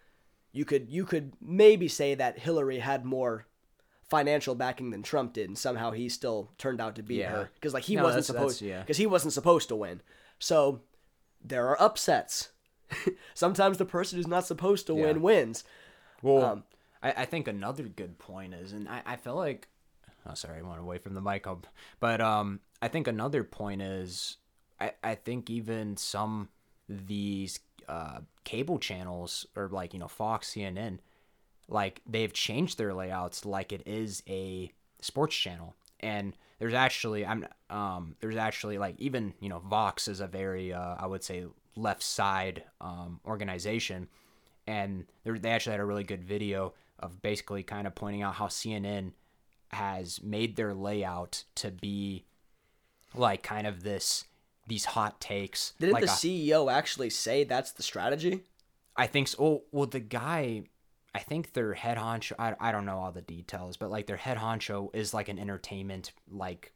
you 0.53 0.65
could 0.65 0.89
you 0.91 1.05
could 1.05 1.33
maybe 1.41 1.89
say 1.89 2.15
that 2.15 2.39
Hillary 2.39 2.79
had 2.79 3.05
more 3.05 3.47
financial 4.09 4.55
backing 4.55 4.91
than 4.91 5.03
Trump 5.03 5.35
did, 5.35 5.49
and 5.49 5.59
somehow 5.59 5.91
he 5.91 6.09
still 6.09 6.51
turned 6.57 6.81
out 6.81 6.97
to 6.97 7.03
beat 7.03 7.19
Yeah. 7.21 7.31
her 7.31 7.51
because 7.55 7.75
like 7.75 7.85
he 7.85 7.97
No, 7.97 8.05
wasn't 8.05 8.27
that's- 8.27 8.27
supposed 8.27 8.63
yeah. 8.63 8.81
because 8.81 8.97
he 8.97 9.07
wasn't 9.07 9.35
supposed 9.35 9.69
to 9.69 9.77
win. 9.77 10.01
So 10.39 10.81
there 11.45 11.69
are 11.69 11.81
upsets. 11.81 12.51
Sometimes 13.35 13.77
the 13.79 13.85
person 13.85 14.17
who's 14.19 14.27
not 14.27 14.47
supposed 14.47 14.87
to 14.87 14.95
win 14.95 15.21
wins. 15.21 15.63
well, 16.23 16.45
Um, 16.45 16.65
I, 17.03 17.13
I 17.19 17.25
think 17.27 17.47
another 17.47 17.85
good 17.85 18.19
point 18.19 18.55
is, 18.55 18.73
and 18.73 18.89
I, 18.89 19.03
I 19.05 19.17
feel 19.17 19.35
like, 19.37 19.69
oh 20.27 20.33
sorry, 20.35 20.59
I 20.61 20.63
went 20.63 20.81
away 20.81 20.97
from 20.99 21.13
the 21.15 21.21
mic, 21.21 21.47
um, 21.47 21.63
but 22.01 22.21
um, 22.23 22.61
I 22.81 22.89
think 22.89 23.07
another 23.07 23.45
point 23.45 23.83
is, 23.83 24.39
I 24.81 24.93
I 25.05 25.15
think 25.17 25.51
even 25.51 25.97
some 25.99 26.49
these 26.89 27.61
uh 27.89 28.21
cable 28.45 28.79
channels 28.79 29.47
or 29.57 29.69
like 29.69 29.93
you 29.93 30.01
know 30.01 30.09
Fox, 30.09 30.53
CNN, 30.53 30.99
like 31.69 32.01
they've 32.07 32.33
changed 32.33 32.79
their 32.79 32.95
layouts 32.95 33.45
like 33.45 33.73
it 33.73 33.83
is 33.87 34.23
a 34.29 34.73
sports 35.01 35.37
channel. 35.37 35.75
And 36.01 36.35
there's 36.59 36.75
actually 36.75 37.25
i'm 37.27 37.47
um 37.71 38.17
there's 38.21 38.37
actually 38.37 38.79
like 38.79 38.95
even 38.99 39.35
you 39.41 39.49
know 39.49 39.59
vox 39.61 40.09
is 40.09 40.21
a 40.21 40.27
very 40.27 40.73
uh, 40.73 40.97
i 40.99 41.07
would 41.07 41.23
say 41.23 41.45
left 41.77 42.03
side 42.03 42.65
um 42.81 43.21
organization. 43.27 44.09
And 44.67 45.07
they 45.25 45.51
actually 45.51 45.73
had 45.73 45.81
a 45.81 45.85
really 45.85 46.05
good 46.05 46.23
video 46.23 46.75
of 46.99 47.23
basically 47.23 47.63
kind 47.63 47.87
of 47.87 47.95
pointing 47.95 48.23
out 48.23 48.35
how 48.35 48.47
cnn 48.47 49.13
has 49.71 50.23
made 50.23 50.57
their 50.57 50.75
layout 50.75 51.45
to 51.55 51.71
be 51.71 52.25
like 53.15 53.43
kind 53.43 53.67
of 53.67 53.83
this 53.83 54.25
these 54.69 54.85
hot 54.85 55.21
takes. 55.21 55.73
Didn't 55.81 55.95
like 55.95 56.05
the 56.05 56.11
a- 56.11 56.15
CEO 56.15 56.73
actually 56.73 57.11
say 57.11 57.45
that's 57.45 57.73
the 57.73 57.83
strategy? 57.83 58.45
I 58.97 59.07
think 59.07 59.29
so. 59.29 59.39
Oh, 59.41 59.63
well, 59.73 59.87
the 59.87 60.01
guy, 60.01 60.65
I 61.15 61.21
think 61.21 61.53
their 61.53 61.75
head 61.75 61.97
honcho. 61.97 62.33
I, 62.39 62.55
I 62.61 62.73
don't 62.73 62.85
know 62.85 62.99
all 62.99 63.13
the 63.13 63.23
details, 63.23 63.77
but 63.77 63.91
like 63.91 64.07
their 64.07 64.17
head 64.17 64.39
honcho 64.39 64.95
is 64.95 65.15
like 65.15 65.29
an 65.29 65.39
entertainment 65.39 66.13
like 66.31 66.73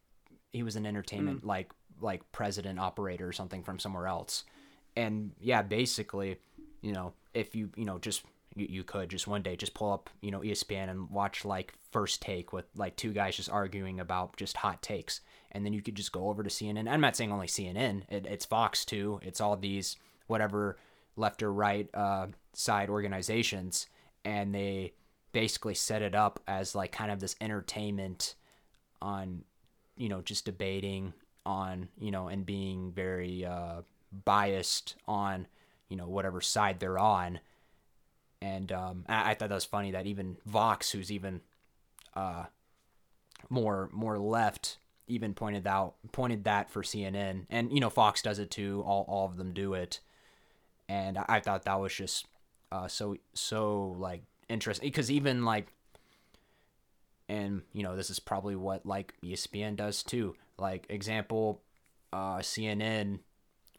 he 0.53 0.63
was 0.63 0.77
an 0.77 0.87
entertainment 0.87 1.43
mm. 1.43 1.47
like 1.47 1.73
like 2.01 2.31
president 2.33 2.79
operator 2.79 3.29
or 3.29 3.33
something 3.33 3.63
from 3.63 3.79
somewhere 3.79 4.07
else, 4.07 4.45
and 4.97 5.33
yeah, 5.41 5.63
basically, 5.63 6.39
you 6.81 6.93
know, 6.93 7.13
if 7.35 7.55
you 7.55 7.71
you 7.77 7.85
know 7.85 7.99
just 7.99 8.23
you, 8.55 8.67
you 8.69 8.85
could 8.85 9.09
just 9.09 9.27
one 9.27 9.43
day 9.43 9.57
just 9.57 9.75
pull 9.75 9.93
up 9.93 10.11
you 10.21 10.31
know 10.31 10.41
ESPN 10.41 10.91
and 10.91 11.11
watch 11.11 11.45
like 11.45 11.75
first 11.91 12.23
take 12.23 12.53
with 12.53 12.65
like 12.77 12.97
two 12.97 13.13
guys 13.13 13.37
just 13.37 13.51
arguing 13.51 14.01
about 14.01 14.37
just 14.37 14.57
hot 14.59 14.83
takes, 14.83 15.21
and 15.53 15.65
then 15.65 15.73
you 15.73 15.83
could 15.83 15.95
just 15.95 16.13
go 16.13 16.29
over 16.29 16.43
to 16.43 16.51
CNN. 16.51 16.89
I'm 16.91 17.01
not 17.01 17.17
saying 17.17 17.33
only 17.33 17.47
CNN. 17.47 18.03
It, 18.09 18.27
it's 18.27 18.45
Fox 18.45 18.85
too. 18.85 19.21
It's 19.23 19.41
all 19.41 19.57
these 19.57 19.97
whatever 20.27 20.79
left 21.17 21.43
or 21.43 21.53
right 21.53 21.89
uh, 21.95 22.29
side 22.53 22.89
organizations, 22.89 23.87
and 24.25 24.55
they 24.55 24.93
basically 25.33 25.75
set 25.75 26.03
it 26.03 26.15
up 26.15 26.41
as 26.47 26.75
like 26.75 26.93
kind 26.93 27.11
of 27.11 27.21
this 27.21 27.37
entertainment 27.41 28.35
on, 29.01 29.43
you 29.97 30.09
know, 30.09 30.21
just 30.21 30.45
debating 30.45 31.13
on, 31.45 31.89
you 31.99 32.11
know, 32.11 32.29
and 32.29 32.47
being 32.47 32.93
very 32.93 33.45
uh, 33.45 33.83
biased 34.25 34.97
on, 35.09 35.47
you 35.89 35.97
know, 35.97 36.07
whatever 36.07 36.41
side 36.41 36.79
they're 36.79 36.99
on. 36.99 37.41
And 38.43 38.73
um, 38.73 39.05
I, 39.09 39.31
I 39.31 39.35
thought 39.35 39.49
that 39.49 39.55
was 39.55 39.65
funny 39.65 39.93
that 39.93 40.07
even 40.07 40.37
Vox, 40.45 40.91
who's 40.91 41.11
even 41.13 41.41
uh, 42.15 42.45
more 43.49 43.89
more 43.93 44.19
left, 44.19 44.79
even 45.07 45.33
pointed 45.33 45.67
out 45.67 45.95
pointed 46.11 46.45
that 46.45 46.71
for 46.71 46.83
CNN, 46.83 47.47
and 47.49 47.73
you 47.73 47.81
know 47.81 47.91
Fox 47.91 48.21
does 48.21 48.39
it 48.39 48.51
too. 48.51 48.83
All 48.85 49.05
all 49.09 49.27
of 49.27 49.37
them 49.37 49.53
do 49.53 49.75
it 49.75 50.01
and 50.93 51.17
I 51.17 51.41
thought 51.41 51.65
that 51.65 51.81
was 51.81 51.95
just 51.95 52.27
uh, 52.71 52.87
so 52.87 53.17
so 53.33 53.97
like 53.99 54.23
interesting 54.49 54.89
because 54.89 55.11
even 55.11 55.45
like 55.45 55.73
and 57.31 57.63
you 57.73 57.83
know 57.83 57.97
this 57.97 58.11
is 58.11 58.21
probably 58.21 58.57
what 58.57 58.85
like 58.85 59.15
ESPN 59.25 59.77
does 59.77 60.03
too. 60.03 60.35
Like 60.59 60.87
example, 60.91 61.63
uh, 62.13 62.39
CNN 62.39 63.21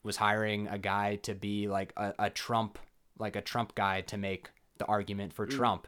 was 0.02 0.18
hiring 0.18 0.68
a 0.68 0.80
guy 0.80 1.18
to 1.18 1.36
be 1.36 1.68
like 1.68 1.94
a, 1.96 2.14
a 2.18 2.30
Trump 2.32 2.80
like 3.20 3.36
a 3.36 3.42
Trump 3.42 3.76
guy 3.76 4.02
to 4.02 4.18
make 4.18 4.50
the 4.78 4.86
argument 4.86 5.34
for 5.34 5.46
Trump. 5.46 5.88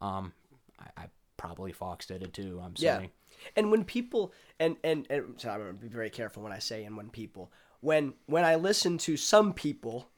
Um, 0.00 0.32
I, 0.78 1.02
I 1.02 1.06
probably 1.36 1.72
Fox 1.72 2.06
did 2.06 2.22
it 2.22 2.32
too. 2.32 2.60
I'm 2.62 2.74
Yeah. 2.76 2.98
saying. 2.98 3.10
And 3.54 3.70
when 3.70 3.84
people 3.84 4.32
and 4.58 4.76
and, 4.82 5.06
and 5.10 5.34
so 5.36 5.50
I'm 5.50 5.60
gonna 5.60 5.72
be 5.74 5.88
very 5.88 6.10
careful 6.10 6.42
when 6.42 6.52
I 6.52 6.58
say 6.58 6.84
and 6.84 6.96
when 6.96 7.10
people 7.10 7.52
when 7.80 8.14
when 8.26 8.44
I 8.44 8.54
listen 8.56 8.98
to 8.98 9.16
some 9.16 9.52
people 9.52 10.08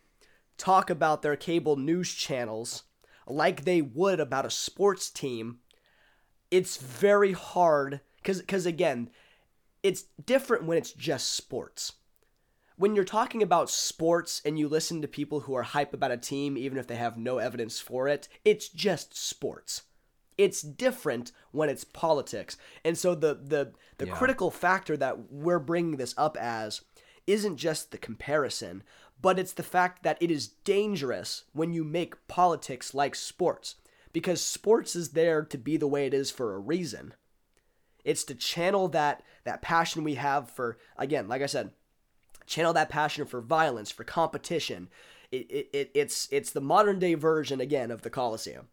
talk 0.57 0.91
about 0.91 1.23
their 1.23 1.37
cable 1.37 1.77
news 1.77 2.13
channels 2.15 2.85
like 3.27 3.65
they 3.65 3.83
would 3.83 4.21
about 4.21 4.47
a 4.47 4.51
sports 4.51 5.11
team, 5.11 5.59
it's 6.51 6.77
very 6.77 7.33
hard 7.33 8.01
because 8.17 8.41
because 8.41 8.67
again, 8.67 9.11
it's 9.83 10.05
different 10.25 10.65
when 10.65 10.79
it's 10.79 10.93
just 10.93 11.33
sports. 11.33 11.93
When 12.79 12.95
you're 12.95 13.05
talking 13.05 13.43
about 13.43 13.69
sports 13.69 14.41
and 14.45 14.59
you 14.59 14.69
listen 14.69 15.03
to 15.03 15.09
people 15.09 15.41
who 15.41 15.55
are 15.55 15.63
hype 15.65 15.93
about 15.93 16.13
a 16.13 16.17
team, 16.17 16.57
even 16.57 16.79
if 16.79 16.87
they 16.87 16.97
have 16.97 17.19
no 17.19 17.39
evidence 17.39 17.81
for 17.81 18.09
it, 18.09 18.29
it's 18.45 18.69
just 18.69 19.15
sports 19.15 19.83
it's 20.39 20.63
different 20.63 21.33
when 21.51 21.69
it's 21.69 21.83
politics. 21.83 22.57
And 22.85 22.97
so 22.97 23.15
the 23.15 23.35
the 23.35 23.73
the 23.99 24.07
Yeah. 24.07 24.15
critical 24.15 24.51
factor 24.51 24.97
that 24.97 25.33
we're 25.33 25.59
bringing 25.59 25.97
this 25.97 26.15
up 26.17 26.37
as 26.37 26.83
isn't 27.27 27.57
just 27.57 27.91
the 27.91 27.99
comparison, 27.99 28.85
but 29.21 29.39
it's 29.39 29.53
the 29.53 29.65
fact 29.65 30.05
that 30.05 30.17
it 30.23 30.31
is 30.31 30.47
dangerous 30.47 31.45
when 31.53 31.73
you 31.73 31.83
make 31.85 32.29
politics 32.29 32.95
like 32.95 33.17
sports 33.17 33.75
because 34.13 34.41
sports 34.41 34.95
is 34.95 35.11
there 35.11 35.45
to 35.45 35.59
be 35.59 35.77
the 35.77 35.89
way 35.89 36.07
it 36.07 36.15
is 36.15 36.31
for 36.31 36.55
a 36.55 36.59
reason. 36.61 37.15
It's 38.05 38.25
to 38.25 38.35
channel 38.37 38.87
that 38.89 39.23
that 39.43 39.61
passion 39.61 40.05
we 40.05 40.15
have 40.15 40.49
for 40.49 40.79
again, 40.97 41.27
like 41.27 41.43
I 41.43 41.47
said, 41.47 41.73
channel 42.49 42.73
that 42.73 42.89
passion 42.89 43.27
for 43.27 43.41
violence, 43.41 43.91
for 43.91 44.05
competition. 44.05 44.89
It, 45.31 45.51
it, 45.51 45.71
it 45.73 45.91
it's 45.95 46.29
it's 46.31 46.51
the 46.51 46.61
modern 46.61 46.99
day 46.99 47.15
version 47.15 47.61
again 47.61 47.91
of 47.91 48.03
the 48.03 48.11
Coliseum. 48.11 48.69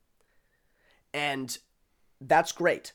And 1.13 1.57
that's 2.19 2.51
great. 2.51 2.93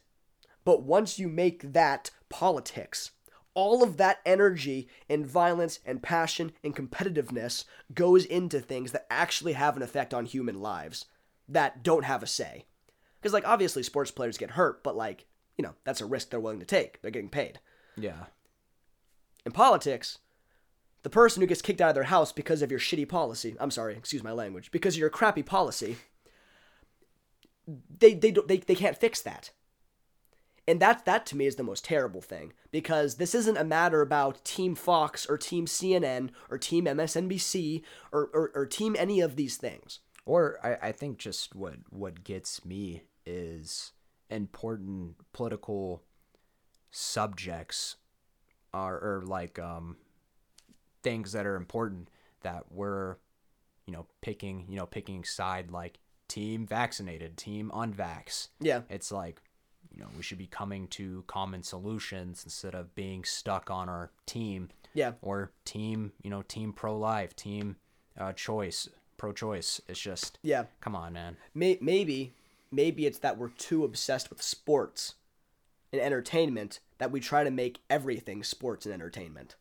But 0.65 0.83
once 0.83 1.19
you 1.19 1.29
make 1.29 1.73
that 1.73 2.11
politics, 2.29 3.13
all 3.55 3.83
of 3.83 3.97
that 3.97 4.21
energy 4.25 4.89
and 5.09 5.27
violence 5.27 5.81
and 5.85 6.03
passion 6.03 6.53
and 6.63 6.77
competitiveness 6.77 7.65
goes 7.95 8.25
into 8.25 8.61
things 8.61 8.93
that 8.93 9.07
actually 9.11 9.55
have 9.55 9.77
an 9.77 9.83
effect 9.83 10.15
on 10.15 10.27
human 10.27 10.61
lives 10.61 11.07
that 11.49 11.83
don't 11.83 12.05
have 12.05 12.23
a 12.23 12.27
say. 12.27 12.67
Because, 13.21 13.33
like, 13.33 13.47
obviously, 13.47 13.83
sports 13.83 14.11
players 14.11 14.39
get 14.39 14.53
hurt, 14.53 14.83
but, 14.83 14.97
like, 14.97 15.27
you 15.59 15.63
know, 15.63 15.75
that's 15.85 16.01
a 16.01 16.07
risk 16.07 16.31
they're 16.31 16.41
willing 16.41 16.61
to 16.61 16.67
take. 16.67 17.03
They're 17.03 17.11
getting 17.11 17.29
paid. 17.29 17.59
Yeah. 17.97 18.27
In 19.45 19.53
politics, 19.53 20.19
the 21.03 21.11
person 21.11 21.41
who 21.41 21.47
gets 21.47 21.63
kicked 21.63 21.81
out 21.81 21.91
of 21.91 21.95
their 21.95 22.05
house 22.05 22.33
because 22.33 22.63
of 22.63 22.71
your 22.71 22.81
shitty 22.81 23.09
policy, 23.09 23.57
I'm 23.59 23.71
sorry, 23.71 23.97
excuse 23.97 24.23
my 24.23 24.33
language, 24.33 24.71
because 24.71 24.95
of 24.95 25.01
your 25.01 25.11
crappy 25.11 25.43
policy, 25.43 25.97
they 27.99 28.15
they 28.15 28.31
they, 28.31 28.59
they 28.59 28.75
can't 28.75 28.97
fix 28.97 29.21
that. 29.23 29.51
And 30.69 30.79
that 30.81 31.05
that 31.05 31.27
to 31.27 31.37
me 31.37 31.47
is 31.47 31.57
the 31.57 31.63
most 31.63 31.85
terrible 31.85 32.21
thing 32.21 32.53
because 32.71 33.17
this 33.17 33.35
isn't 33.35 33.57
a 33.57 33.65
matter 33.65 34.03
about 34.03 34.45
Team 34.45 34.75
Fox 34.75 35.27
or 35.27 35.37
Team 35.37 35.67
CNN 35.67 36.31
or 36.49 36.59
Team 36.59 36.85
MSNBC 36.85 37.83
or, 38.13 38.31
or, 38.33 38.53
or 38.55 38.67
Team 38.67 38.95
any 38.99 39.21
of 39.21 39.37
these 39.37 39.57
things. 39.57 40.01
Or 40.27 40.59
I, 40.63 40.89
I 40.89 40.93
think 40.93 41.19
just 41.19 41.57
what 41.57 41.75
what 41.89 42.25
gets 42.25 42.65
me 42.65 43.03
is 43.27 43.93
important 44.29 45.17
political 45.33 46.05
subjects 46.91 47.97
are 48.73 48.97
or 48.97 49.23
like 49.27 49.59
um 49.59 49.97
things 51.03 51.33
that 51.33 51.47
are 51.47 51.57
important 51.57 52.09
that 52.43 52.65
we're 52.71 53.17
you 53.87 53.93
know 53.93 54.07
picking 54.21 54.67
you 54.69 54.77
know 54.77 54.87
picking 54.87 55.25
side 55.25 55.71
like 55.71 55.99
team 56.29 56.67
vaccinated 56.67 57.37
team 57.37 57.71
unvax 57.75 58.49
Yeah. 58.61 58.83
it's 58.89 59.11
like 59.11 59.41
you 59.93 60.01
know 60.01 60.09
we 60.17 60.23
should 60.23 60.39
be 60.39 60.47
coming 60.47 60.87
to 60.89 61.25
common 61.27 61.63
solutions 61.63 62.45
instead 62.45 62.75
of 62.75 62.95
being 62.95 63.25
stuck 63.25 63.71
on 63.71 63.89
our 63.89 64.11
team 64.27 64.69
Yeah. 64.95 65.13
or 65.23 65.51
team 65.65 66.13
you 66.23 66.31
know 66.31 66.43
team 66.43 66.73
pro 66.73 66.97
life 66.97 67.35
team 67.35 67.77
uh, 68.19 68.33
choice 68.33 68.89
pro 69.17 69.33
choice 69.33 69.81
it's 69.89 70.01
just 70.01 70.39
Yeah. 70.43 70.65
come 70.81 70.95
on 70.95 71.13
man 71.13 71.37
May, 71.55 71.79
maybe 71.81 72.33
maybe 72.71 73.07
it's 73.07 73.19
that 73.19 73.37
we're 73.39 73.49
too 73.49 73.85
obsessed 73.85 74.31
with 74.31 74.41
sports 74.43 75.15
and 75.93 76.01
entertainment 76.01 76.79
that 76.99 77.11
we 77.11 77.19
try 77.19 77.43
to 77.43 77.51
make 77.51 77.81
everything 77.91 78.45
sports 78.45 78.87
and 78.87 78.93
entertainment. 78.95 79.57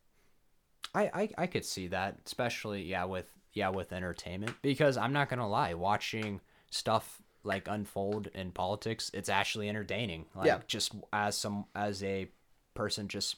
I, 0.96 1.04
I 1.14 1.30
I 1.40 1.48
could 1.48 1.66
see 1.66 1.88
that, 1.88 2.18
especially 2.26 2.84
yeah 2.84 3.06
with 3.06 3.26
yeah 3.54 3.70
with 3.70 3.94
entertainment 3.94 4.56
because 4.62 4.98
I'm 4.98 5.14
not 5.14 5.30
gonna 5.30 5.48
lie, 5.48 5.74
watching 5.74 6.42
stuff 6.72 7.22
like 7.44 7.68
unfold 7.68 8.28
in 8.34 8.52
politics, 8.52 9.10
it's 9.14 9.30
actually 9.30 9.70
entertaining. 9.70 10.26
Like 10.36 10.48
Yeah. 10.48 10.60
just 10.68 10.94
as 11.14 11.38
some 11.38 11.66
as 11.76 12.04
a 12.04 12.28
person 12.74 13.08
just 13.08 13.36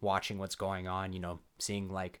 watching 0.00 0.38
what's 0.38 0.54
going 0.56 0.86
on, 0.88 1.12
you 1.12 1.20
know, 1.20 1.40
seeing 1.58 1.88
like 1.88 2.20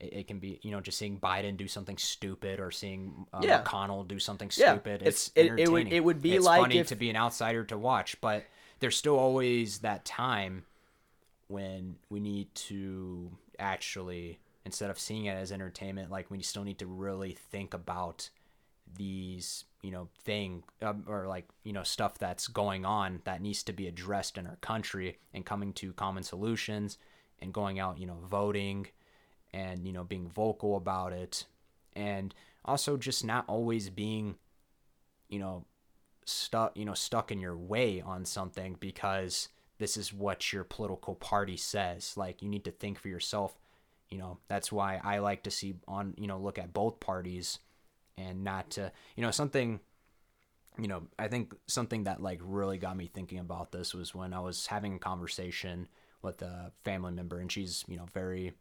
it, 0.00 0.12
it 0.12 0.26
can 0.26 0.38
be 0.38 0.58
you 0.62 0.70
know 0.70 0.80
just 0.80 0.98
seeing 0.98 1.18
Biden 1.20 1.56
do 1.56 1.68
something 1.68 1.96
stupid 1.98 2.58
or 2.58 2.70
seeing 2.70 3.26
uh, 3.32 3.40
Yeah. 3.42 3.62
McConnell 3.62 4.06
do 4.08 4.18
something 4.18 4.50
Yeah, 4.56 4.72
stupid. 4.72 5.02
it's- 5.02 5.28
It's, 5.28 5.32
it- 5.36 5.40
it 5.40 5.50
would- 5.50 5.60
entertaining. 5.60 5.92
it 5.92 6.04
would 6.04 6.20
be 6.22 6.34
it's 6.36 6.44
like 6.44 6.60
funny 6.60 6.78
if- 6.78 6.88
to 6.88 6.96
be 6.96 7.10
an 7.10 7.16
outsider 7.16 7.64
to 7.66 7.78
watch, 7.78 8.20
but 8.20 8.44
there's 8.80 8.96
still 8.96 9.18
always 9.18 9.78
that 9.80 10.04
time 10.04 10.64
when 11.48 11.96
we 12.08 12.18
need 12.20 12.54
to 12.54 13.30
actually 13.62 14.38
instead 14.64 14.90
of 14.90 14.98
seeing 14.98 15.24
it 15.24 15.32
as 15.32 15.50
entertainment 15.50 16.10
like 16.10 16.30
we 16.30 16.42
still 16.42 16.64
need 16.64 16.78
to 16.78 16.86
really 16.86 17.32
think 17.50 17.72
about 17.72 18.28
these 18.94 19.64
you 19.82 19.90
know 19.90 20.08
thing 20.24 20.62
um, 20.82 21.04
or 21.08 21.26
like 21.26 21.48
you 21.64 21.72
know 21.72 21.82
stuff 21.82 22.18
that's 22.18 22.46
going 22.48 22.84
on 22.84 23.20
that 23.24 23.40
needs 23.40 23.62
to 23.62 23.72
be 23.72 23.86
addressed 23.86 24.36
in 24.36 24.46
our 24.46 24.56
country 24.56 25.18
and 25.32 25.46
coming 25.46 25.72
to 25.72 25.92
common 25.94 26.22
solutions 26.22 26.98
and 27.40 27.54
going 27.54 27.78
out 27.78 27.98
you 27.98 28.06
know 28.06 28.18
voting 28.28 28.86
and 29.52 29.86
you 29.86 29.92
know 29.92 30.04
being 30.04 30.28
vocal 30.28 30.76
about 30.76 31.12
it. 31.12 31.46
And 31.94 32.34
also 32.64 32.96
just 32.96 33.24
not 33.24 33.44
always 33.48 33.90
being 33.90 34.36
you 35.28 35.38
know 35.38 35.64
stuck 36.24 36.76
you 36.76 36.84
know 36.84 36.94
stuck 36.94 37.30
in 37.30 37.40
your 37.40 37.56
way 37.56 38.00
on 38.00 38.24
something 38.24 38.76
because 38.80 39.48
this 39.82 39.96
is 39.96 40.12
what 40.12 40.52
your 40.52 40.64
political 40.64 41.14
party 41.14 41.56
says 41.56 42.16
like 42.16 42.42
you 42.42 42.48
need 42.48 42.64
to 42.64 42.70
think 42.70 42.98
for 42.98 43.08
yourself 43.08 43.58
you 44.10 44.18
know 44.18 44.38
that's 44.48 44.70
why 44.70 45.00
i 45.02 45.18
like 45.18 45.42
to 45.42 45.50
see 45.50 45.74
on 45.88 46.14
you 46.16 46.26
know 46.26 46.38
look 46.38 46.58
at 46.58 46.72
both 46.72 47.00
parties 47.00 47.58
and 48.16 48.44
not 48.44 48.70
to 48.70 48.92
you 49.16 49.22
know 49.22 49.30
something 49.30 49.80
you 50.78 50.88
know 50.88 51.02
i 51.18 51.28
think 51.28 51.54
something 51.66 52.04
that 52.04 52.22
like 52.22 52.40
really 52.42 52.78
got 52.78 52.96
me 52.96 53.10
thinking 53.12 53.38
about 53.38 53.72
this 53.72 53.94
was 53.94 54.14
when 54.14 54.32
i 54.32 54.40
was 54.40 54.66
having 54.66 54.94
a 54.94 54.98
conversation 54.98 55.88
with 56.22 56.40
a 56.42 56.72
family 56.84 57.12
member 57.12 57.38
and 57.38 57.50
she's 57.50 57.84
you 57.88 57.96
know 57.96 58.06
very 58.14 58.52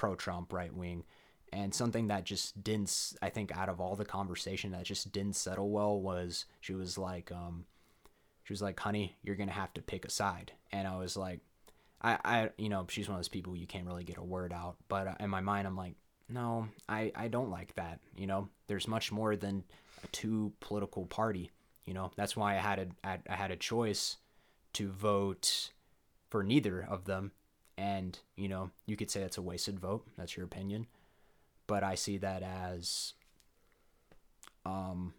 pro 0.00 0.14
Trump, 0.14 0.52
right 0.52 0.74
wing. 0.74 1.04
And 1.52 1.74
something 1.74 2.06
that 2.06 2.24
just 2.24 2.64
didn't, 2.64 3.12
I 3.20 3.28
think, 3.28 3.54
out 3.54 3.68
of 3.68 3.80
all 3.80 3.96
the 3.96 4.04
conversation 4.04 4.70
that 4.72 4.84
just 4.84 5.12
didn't 5.12 5.36
settle 5.36 5.68
well 5.68 6.00
was 6.00 6.46
she 6.60 6.74
was 6.74 6.96
like, 6.96 7.30
um, 7.30 7.66
she 8.50 8.52
was 8.52 8.62
like, 8.62 8.80
honey, 8.80 9.14
you're 9.22 9.36
going 9.36 9.48
to 9.48 9.54
have 9.54 9.72
to 9.74 9.80
pick 9.80 10.04
a 10.04 10.10
side. 10.10 10.50
And 10.72 10.88
I 10.88 10.96
was 10.96 11.16
like, 11.16 11.38
I, 12.02 12.18
I, 12.24 12.50
you 12.58 12.68
know, 12.68 12.84
she's 12.88 13.08
one 13.08 13.14
of 13.14 13.20
those 13.20 13.28
people 13.28 13.54
you 13.54 13.68
can't 13.68 13.86
really 13.86 14.02
get 14.02 14.18
a 14.18 14.24
word 14.24 14.52
out. 14.52 14.74
But 14.88 15.06
uh, 15.06 15.14
in 15.20 15.30
my 15.30 15.40
mind, 15.40 15.68
I'm 15.68 15.76
like, 15.76 15.94
no, 16.28 16.66
I, 16.88 17.12
I 17.14 17.28
don't 17.28 17.52
like 17.52 17.76
that. 17.76 18.00
You 18.16 18.26
know, 18.26 18.48
there's 18.66 18.88
much 18.88 19.12
more 19.12 19.36
than 19.36 19.62
a 20.02 20.08
two 20.08 20.52
political 20.58 21.06
party. 21.06 21.52
You 21.84 21.94
know, 21.94 22.10
that's 22.16 22.36
why 22.36 22.56
I 22.56 22.58
had 22.58 22.92
a, 23.04 23.20
I, 23.28 23.32
had 23.32 23.52
a 23.52 23.56
choice 23.56 24.16
to 24.72 24.90
vote 24.90 25.70
for 26.28 26.42
neither 26.42 26.84
of 26.90 27.04
them. 27.04 27.30
And, 27.78 28.18
you 28.34 28.48
know, 28.48 28.72
you 28.84 28.96
could 28.96 29.12
say 29.12 29.20
it's 29.20 29.38
a 29.38 29.42
wasted 29.42 29.78
vote. 29.78 30.08
That's 30.18 30.36
your 30.36 30.44
opinion. 30.44 30.88
But 31.68 31.84
I 31.84 31.94
see 31.94 32.18
that 32.18 32.42
as 32.42 33.12
um, 34.66 35.14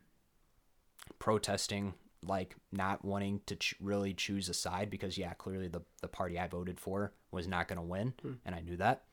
protesting, 1.18 1.94
like 2.26 2.56
not 2.72 3.04
wanting 3.04 3.42
to 3.48 3.56
ch- 3.56 3.76
really 3.80 4.14
choose 4.14 4.50
a 4.50 4.54
side 4.54 4.90
because, 4.90 5.18
yeah, 5.18 5.34
clearly 5.34 5.68
the, 5.68 5.82
the 6.02 6.08
party 6.08 6.38
I 6.40 6.48
voted 6.48 6.80
for 6.80 7.14
was 7.32 7.48
not 7.48 7.68
going 7.68 7.78
to 7.78 7.84
win. 7.84 8.14
And 8.46 8.56
I 8.56 8.62
knew 8.62 8.78
that. 8.78 9.04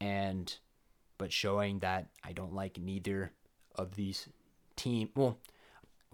And, 0.00 0.54
but 1.16 1.32
showing 1.32 1.78
that 1.80 2.08
I 2.22 2.32
don't 2.32 2.54
like 2.54 2.78
neither 2.78 3.32
of 3.74 3.96
these 3.96 4.28
team. 4.76 5.08
Well, 5.14 5.38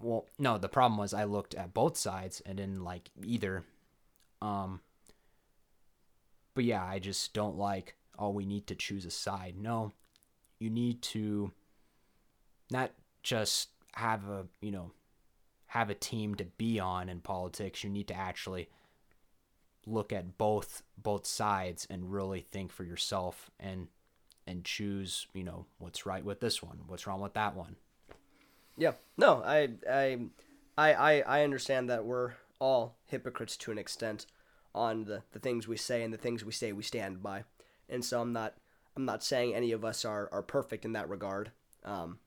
well, 0.00 0.26
no, 0.38 0.58
the 0.58 0.68
problem 0.68 0.98
was 0.98 1.14
I 1.14 1.24
looked 1.24 1.54
at 1.54 1.74
both 1.74 1.96
sides 1.96 2.42
and 2.46 2.56
didn't 2.56 2.84
like 2.84 3.10
either. 3.22 3.64
Um, 4.42 4.80
but 6.54 6.64
yeah, 6.64 6.84
I 6.84 6.98
just 6.98 7.32
don't 7.32 7.56
like, 7.56 7.96
oh, 8.18 8.30
we 8.30 8.46
need 8.46 8.66
to 8.68 8.74
choose 8.74 9.04
a 9.04 9.10
side. 9.10 9.54
No, 9.58 9.92
you 10.58 10.70
need 10.70 11.02
to 11.02 11.52
not 12.70 12.92
just 13.22 13.70
have 13.92 14.28
a, 14.28 14.46
you 14.60 14.70
know, 14.70 14.92
have 15.74 15.90
a 15.90 15.94
team 15.94 16.36
to 16.36 16.44
be 16.44 16.78
on 16.78 17.08
in 17.08 17.18
politics. 17.18 17.82
You 17.82 17.90
need 17.90 18.06
to 18.06 18.14
actually 18.14 18.68
look 19.86 20.12
at 20.12 20.38
both 20.38 20.84
both 20.96 21.26
sides 21.26 21.84
and 21.90 22.12
really 22.12 22.46
think 22.52 22.70
for 22.70 22.84
yourself 22.84 23.50
and 23.58 23.88
and 24.46 24.64
choose, 24.64 25.26
you 25.34 25.42
know, 25.42 25.66
what's 25.78 26.06
right 26.06 26.24
with 26.24 26.38
this 26.38 26.62
one, 26.62 26.78
what's 26.86 27.08
wrong 27.08 27.20
with 27.20 27.34
that 27.34 27.56
one. 27.56 27.74
Yeah. 28.78 28.92
No, 29.16 29.42
I 29.44 29.70
I 29.90 30.18
I 30.78 31.22
I, 31.22 31.42
understand 31.42 31.90
that 31.90 32.04
we're 32.04 32.34
all 32.60 32.96
hypocrites 33.06 33.56
to 33.56 33.72
an 33.72 33.78
extent 33.78 34.26
on 34.76 35.06
the, 35.06 35.22
the 35.32 35.40
things 35.40 35.66
we 35.66 35.76
say 35.76 36.04
and 36.04 36.14
the 36.14 36.18
things 36.18 36.44
we 36.44 36.52
say 36.52 36.72
we 36.72 36.84
stand 36.84 37.20
by. 37.20 37.42
And 37.88 38.04
so 38.04 38.20
I'm 38.20 38.32
not 38.32 38.54
I'm 38.96 39.06
not 39.06 39.24
saying 39.24 39.54
any 39.54 39.72
of 39.72 39.84
us 39.84 40.04
are, 40.04 40.28
are 40.30 40.42
perfect 40.42 40.84
in 40.84 40.92
that 40.92 41.08
regard. 41.08 41.50
Um, 41.84 42.20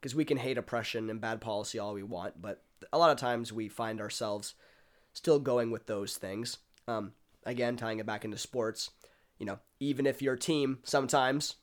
because 0.00 0.16
we 0.16 0.24
can 0.24 0.36
hate 0.36 0.58
oppression 0.58 1.08
and 1.10 1.20
bad 1.20 1.40
policy 1.40 1.78
all 1.78 1.94
we 1.94 2.02
want, 2.02 2.42
but 2.42 2.60
a 2.92 2.98
lot 2.98 3.10
of 3.10 3.18
times 3.18 3.52
we 3.52 3.68
find 3.68 4.00
ourselves 4.00 4.54
still 5.12 5.38
going 5.38 5.70
with 5.70 5.86
those 5.86 6.16
things. 6.16 6.58
Um, 6.88 7.12
again, 7.44 7.76
tying 7.76 7.98
it 7.98 8.06
back 8.06 8.24
into 8.24 8.38
sports, 8.38 8.90
you 9.38 9.46
know, 9.46 9.58
even 9.80 10.06
if 10.06 10.22
your 10.22 10.36
team 10.36 10.78
sometimes 10.84 11.56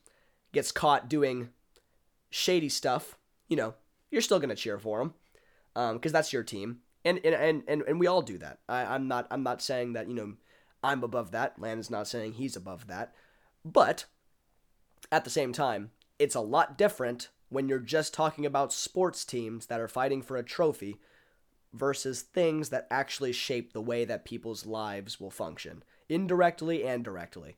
gets 0.52 0.72
caught 0.72 1.10
doing 1.10 1.50
shady 2.30 2.70
stuff, 2.70 3.18
you 3.48 3.56
know, 3.56 3.74
you're 4.12 4.22
still 4.22 4.40
gonna 4.40 4.56
cheer 4.56 4.80
for 4.80 5.00
them 5.00 5.14
because 5.96 6.12
that's 6.12 6.34
your 6.34 6.44
team, 6.44 6.80
and 7.06 7.20
and, 7.24 7.36
and 7.36 7.64
and 7.68 7.82
and 7.84 8.00
we 8.00 8.08
all 8.08 8.22
do 8.22 8.38
that. 8.38 8.60
I, 8.68 8.84
I'm 8.84 9.08
not 9.08 9.28
I'm 9.32 9.44
not 9.44 9.62
saying 9.62 9.94
that 9.94 10.08
you 10.08 10.14
know 10.14 10.34
I'm 10.84 11.04
above 11.04 11.32
that. 11.32 11.60
Landon's 11.60 11.90
not 11.90 12.08
saying 12.08 12.34
he's 12.34 12.56
above 12.56 12.88
that, 12.88 13.14
but 13.64 14.06
at 15.12 15.24
the 15.24 15.30
same 15.30 15.54
time, 15.54 15.92
it's 16.18 16.36
a 16.36 16.42
lot 16.42 16.78
different 16.78 17.30
when 17.50 17.68
you're 17.68 17.80
just 17.80 18.14
talking 18.14 18.46
about 18.46 18.72
sports 18.72 19.26
teams 19.26 19.66
that 19.66 19.80
are 19.80 19.88
fighting 19.88 20.22
for 20.22 20.38
a 20.38 20.44
trophy 20.44 20.98
versus 21.74 22.22
things 22.22 22.70
that 22.70 22.88
actually 22.90 23.32
shape 23.32 23.74
the 23.74 23.82
way 23.82 24.06
that 24.06 24.26
people's 24.26 24.66
lives 24.66 25.20
will 25.20 25.30
function, 25.30 25.84
indirectly 26.08 26.84
and 26.84 27.04
directly. 27.04 27.58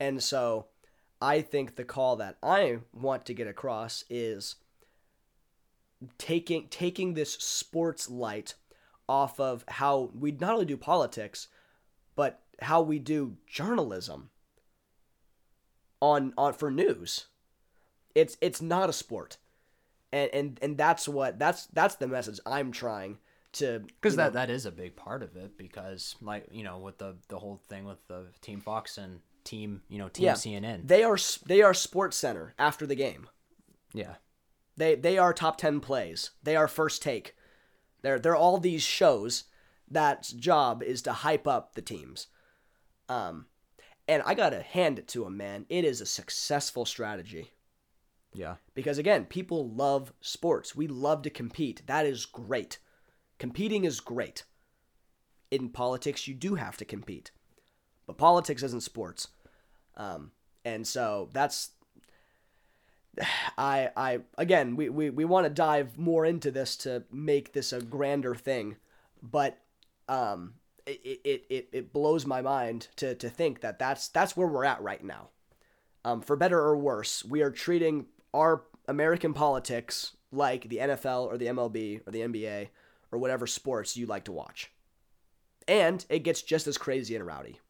And 0.00 0.22
so 0.22 0.66
I 1.20 1.40
think 1.40 1.76
the 1.76 1.84
call 1.84 2.16
that 2.16 2.36
I 2.42 2.78
want 2.92 3.24
to 3.26 3.34
get 3.34 3.46
across 3.46 4.04
is 4.08 4.56
taking 6.16 6.68
taking 6.68 7.14
this 7.14 7.32
sports 7.34 8.08
light 8.08 8.54
off 9.08 9.40
of 9.40 9.64
how 9.66 10.10
we 10.14 10.30
not 10.30 10.52
only 10.52 10.66
do 10.66 10.76
politics, 10.76 11.48
but 12.14 12.42
how 12.60 12.80
we 12.82 12.98
do 12.98 13.36
journalism 13.46 14.30
on 16.00 16.32
on 16.36 16.52
for 16.52 16.70
news. 16.70 17.26
It's 18.14 18.36
it's 18.40 18.62
not 18.62 18.88
a 18.88 18.92
sport. 18.92 19.38
And 20.12 20.30
and 20.32 20.58
and 20.62 20.78
that's 20.78 21.08
what 21.08 21.38
that's 21.38 21.66
that's 21.66 21.96
the 21.96 22.08
message 22.08 22.40
I'm 22.46 22.72
trying 22.72 23.18
to 23.52 23.80
because 23.80 24.16
that 24.16 24.34
know, 24.34 24.40
that 24.40 24.50
is 24.50 24.66
a 24.66 24.70
big 24.70 24.96
part 24.96 25.22
of 25.22 25.36
it 25.36 25.56
because 25.56 26.16
like 26.20 26.46
you 26.50 26.64
know 26.64 26.78
with 26.78 26.98
the 26.98 27.16
the 27.28 27.38
whole 27.38 27.60
thing 27.68 27.84
with 27.84 28.06
the 28.08 28.26
team 28.40 28.60
fox 28.60 28.98
and 28.98 29.20
team 29.44 29.82
you 29.88 29.98
know 29.98 30.08
team 30.08 30.26
yeah, 30.26 30.34
cnn 30.34 30.86
They 30.86 31.02
are 31.02 31.18
they 31.46 31.62
are 31.62 31.74
sports 31.74 32.16
center 32.16 32.54
after 32.58 32.86
the 32.86 32.94
game. 32.94 33.28
yeah 33.94 34.16
They 34.76 34.94
they 34.94 35.18
are 35.18 35.32
top 35.32 35.56
10 35.58 35.80
plays. 35.80 36.30
They 36.42 36.56
are 36.56 36.68
first 36.68 37.02
take. 37.02 37.34
They're 38.02 38.18
they're 38.18 38.36
all 38.36 38.58
these 38.58 38.82
shows 38.82 39.44
that's 39.90 40.30
job 40.30 40.82
is 40.82 41.02
to 41.02 41.12
hype 41.12 41.46
up 41.46 41.74
the 41.74 41.82
teams. 41.82 42.26
Um 43.08 43.46
and 44.06 44.22
I 44.24 44.34
got 44.34 44.50
to 44.50 44.62
hand 44.62 44.98
it 44.98 45.06
to 45.08 45.24
them, 45.24 45.36
man. 45.36 45.66
It 45.68 45.84
is 45.84 46.00
a 46.00 46.06
successful 46.06 46.86
strategy. 46.86 47.52
Yeah 48.38 48.54
Because 48.74 48.98
again, 48.98 49.24
people 49.24 49.68
love 49.68 50.12
sports. 50.20 50.76
We 50.76 50.86
love 50.86 51.22
to 51.22 51.30
compete. 51.30 51.82
That 51.86 52.06
is 52.06 52.24
great. 52.24 52.78
Competing 53.38 53.84
is 53.84 53.98
great. 53.98 54.44
In 55.50 55.70
politics, 55.70 56.28
you 56.28 56.34
do 56.34 56.54
have 56.54 56.76
to 56.76 56.84
compete. 56.84 57.32
But 58.06 58.16
politics 58.16 58.62
isn't 58.62 58.84
sports. 58.84 59.28
Um, 59.96 60.30
and 60.64 60.86
so 60.86 61.30
that's 61.32 61.70
I 63.58 63.90
I 63.96 64.20
again 64.38 64.76
we, 64.76 64.88
we, 64.88 65.10
we 65.10 65.24
want 65.24 65.46
to 65.46 65.50
dive 65.50 65.98
more 65.98 66.24
into 66.24 66.52
this 66.52 66.76
to 66.78 67.02
make 67.10 67.52
this 67.52 67.72
a 67.72 67.80
grander 67.82 68.36
thing. 68.36 68.76
But 69.20 69.58
um 70.08 70.54
it, 70.86 71.20
it, 71.24 71.44
it, 71.50 71.68
it 71.72 71.92
blows 71.92 72.24
my 72.24 72.40
mind 72.40 72.88
to, 72.96 73.14
to 73.16 73.28
think 73.28 73.60
that 73.60 73.78
that's 73.78 74.08
that's 74.08 74.36
where 74.36 74.46
we're 74.46 74.64
at 74.64 74.80
right 74.80 75.04
now 75.04 75.28
um, 76.04 76.20
for 76.22 76.36
better 76.36 76.58
or 76.58 76.76
worse, 76.76 77.24
we 77.24 77.42
are 77.42 77.50
treating 77.50 78.06
our 78.34 78.64
American 78.86 79.34
politics 79.34 80.16
like 80.30 80.68
the 80.68 80.78
NFL 80.78 81.26
or 81.26 81.38
the 81.38 81.46
MLB 81.46 82.06
or 82.06 82.10
the 82.10 82.20
NBA 82.20 82.68
or 83.10 83.18
whatever 83.18 83.46
sports 83.46 83.96
you 83.96 84.06
like 84.06 84.24
to 84.24 84.32
watch. 84.32 84.70
And 85.66 86.04
it 86.08 86.20
gets 86.20 86.42
just 86.42 86.66
as 86.66 86.78
crazy 86.78 87.14
and 87.14 87.26
rowdy. 87.26 87.60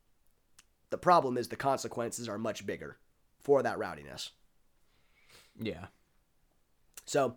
The 0.90 0.99
problem 0.99 1.37
is 1.37 1.49
the 1.49 1.57
consequences 1.57 2.29
are 2.29 2.38
much 2.38 2.64
bigger 2.66 2.97
for 3.40 3.62
that 3.62 3.79
rowdiness. 3.79 4.31
yeah 5.61 5.87
So, 7.07 7.37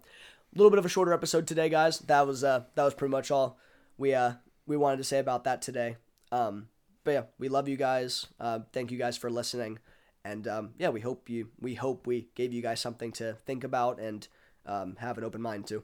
a 0.53 0.57
little 0.57 0.69
bit 0.69 0.79
of 0.79 0.85
a 0.85 0.89
shorter 0.89 1.13
episode 1.13 1.47
today, 1.47 1.69
guys. 1.69 1.99
That 1.99 2.27
was 2.27 2.43
uh 2.43 2.63
that 2.75 2.83
was 2.83 2.93
pretty 2.93 3.11
much 3.11 3.31
all 3.31 3.57
we 3.97 4.13
uh 4.13 4.33
we 4.67 4.77
wanted 4.77 4.97
to 4.97 5.03
say 5.03 5.19
about 5.19 5.43
that 5.45 5.61
today. 5.61 5.97
Um, 6.31 6.67
but 7.03 7.11
yeah, 7.11 7.23
we 7.39 7.49
love 7.49 7.67
you 7.67 7.77
guys. 7.77 8.27
Uh, 8.39 8.59
thank 8.73 8.91
you 8.91 8.97
guys 8.97 9.17
for 9.17 9.29
listening, 9.29 9.79
and 10.23 10.47
um, 10.47 10.71
yeah, 10.77 10.89
we 10.89 11.01
hope 11.01 11.29
you 11.29 11.49
we 11.59 11.75
hope 11.75 12.05
we 12.07 12.27
gave 12.35 12.53
you 12.53 12.61
guys 12.61 12.79
something 12.79 13.11
to 13.13 13.33
think 13.45 13.63
about 13.63 13.99
and 13.99 14.27
um, 14.65 14.95
have 14.99 15.17
an 15.17 15.23
open 15.23 15.41
mind 15.41 15.67
to. 15.67 15.83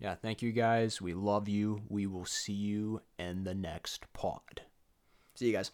yeah 0.00 0.14
thank 0.14 0.42
you 0.42 0.52
guys 0.52 1.00
we 1.02 1.12
love 1.14 1.48
you 1.48 1.82
we 1.88 2.06
will 2.06 2.24
see 2.26 2.52
you 2.52 3.00
in 3.18 3.44
the 3.44 3.54
next 3.54 4.06
pod 4.12 4.62
See 5.34 5.46
you 5.46 5.52
guys. 5.54 5.70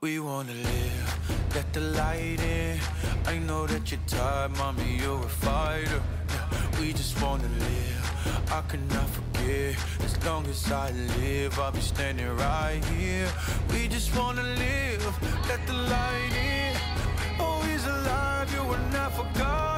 We 0.00 0.20
wanna 0.20 0.52
live, 0.52 1.18
let 1.56 1.72
the 1.72 1.80
light 1.80 2.38
in. 2.40 2.78
I 3.26 3.36
know 3.40 3.66
that 3.66 3.90
you're 3.90 3.98
tired, 4.06 4.56
mommy, 4.56 4.96
you're 4.96 5.24
a 5.24 5.28
fighter. 5.28 6.00
We 6.78 6.92
just 6.92 7.20
wanna 7.20 7.48
live. 7.48 8.52
I 8.52 8.62
cannot 8.68 9.10
forget. 9.10 9.74
As 10.04 10.24
long 10.24 10.46
as 10.46 10.70
I 10.70 10.92
live, 11.18 11.58
I'll 11.58 11.72
be 11.72 11.80
standing 11.80 12.28
right 12.36 12.80
here. 12.94 13.28
We 13.72 13.88
just 13.88 14.16
wanna 14.16 14.44
live, 14.44 15.02
let 15.48 15.66
the 15.66 15.72
light 15.72 16.32
in. 16.32 16.76
Oh, 17.40 17.60
he's 17.62 17.84
alive, 17.84 18.54
you 18.54 18.62
were 18.62 18.84
not 18.92 19.10
forgotten. 19.16 19.68